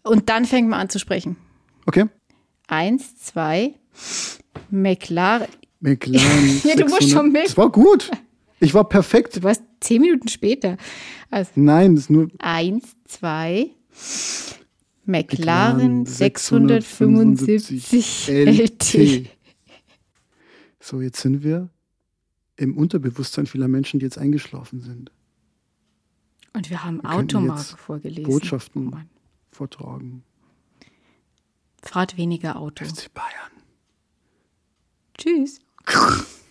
[0.03, 1.35] Und dann fängt man an zu sprechen.
[1.85, 2.05] Okay.
[2.67, 3.73] Eins, zwei,
[4.69, 5.47] McLaren.
[5.81, 6.61] McLaren.
[6.63, 7.09] Ja, du musst 600.
[7.11, 7.45] schon mit.
[7.47, 8.09] Das war gut.
[8.59, 9.35] Ich war perfekt.
[9.35, 10.77] Du warst zehn Minuten später.
[11.29, 13.69] Also Nein, das ist nur eins, zwei,
[15.05, 19.29] McLaren McLaren 675 LT.
[20.79, 21.69] So, jetzt sind wir
[22.55, 25.11] im Unterbewusstsein vieler Menschen, die jetzt eingeschlafen sind,
[26.53, 28.23] Und wir haben Wir Automarken vorgelesen.
[28.23, 28.97] Botschaften Oh
[29.49, 30.23] vortragen.
[31.81, 32.85] Fahrt weniger Auto.
[32.85, 33.51] FC Bayern.
[35.17, 35.59] Tschüss.